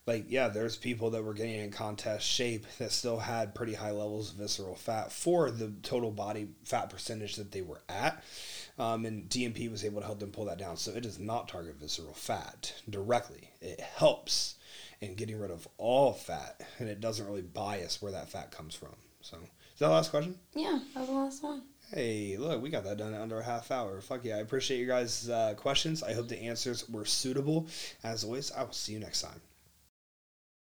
Like, 0.08 0.25
yeah, 0.30 0.47
there's 0.47 0.77
people 0.77 1.12
that 1.12 1.23
were 1.23 1.36
getting 1.36 1.60
in 1.60 1.71
contest 1.71 2.25
shape 2.25 2.65
that 2.80 2.91
still 2.91 3.19
had 3.19 3.54
pretty 3.54 3.75
high 3.75 3.91
levels 3.91 4.32
of 4.32 4.38
visceral 4.38 4.75
fat 4.75 5.12
for 5.12 5.51
the 5.51 5.71
total 5.84 6.10
body 6.10 6.49
fat 6.63 6.89
percentage 6.89 7.36
that 7.36 7.51
they 7.51 7.62
were 7.62 7.82
at 7.88 8.23
um, 8.82 9.06
and 9.06 9.30
DMP 9.30 9.69
was 9.69 9.86
able 9.86 10.01
to 10.01 10.08
help 10.08 10.19
them 10.19 10.32
pull 10.32 10.45
that 10.45 10.58
down. 10.58 10.77
So 10.77 10.91
it 10.91 11.01
does 11.01 11.19
not 11.19 11.47
target 11.47 11.75
visceral 11.75 12.13
fat 12.13 12.73
directly. 12.89 13.49
It 13.62 13.80
helps 13.80 14.56
in 15.01 15.15
getting 15.15 15.39
rid 15.39 15.51
of 15.51 15.67
all 15.77 16.13
fat, 16.13 16.62
and 16.80 16.89
it 16.89 16.99
doesn't 16.99 17.25
really 17.25 17.41
bias 17.41 18.01
where 18.01 18.12
that 18.12 18.30
fat 18.30 18.51
comes 18.51 18.73
from. 18.73 18.95
So 19.21 19.38
is 19.38 19.80
that 19.80 19.88
the 19.88 19.89
last 19.89 20.10
question? 20.10 20.36
Yeah, 20.56 20.80
that 20.93 21.01
was 21.01 21.10
the 21.10 21.15
last 21.15 21.43
one. 21.43 21.62
Hey, 21.93 22.38
look, 22.38 22.62
we 22.62 22.69
got 22.69 22.86
that 22.86 22.97
done 22.97 23.13
in 23.13 23.19
under 23.19 23.39
a 23.39 23.43
half 23.43 23.69
hour. 23.69 23.99
Fuck 23.99 24.23
yeah, 24.23 24.38
I 24.38 24.39
appreciate 24.39 24.80
you 24.80 24.88
guys' 24.88 25.30
uh, 25.30 25.56
questions. 25.58 26.01
I 26.01 26.13
hope 26.13 26.30
the 26.30 26.41
answers 26.41 26.88
were 26.88 27.04
suitable. 27.04 27.67
As 28.01 28.23
always, 28.23 28.49
I 28.49 28.63
will 28.63 28.71
see 28.71 28.93
you 28.93 28.99
next 28.99 29.21
time. 29.21 29.41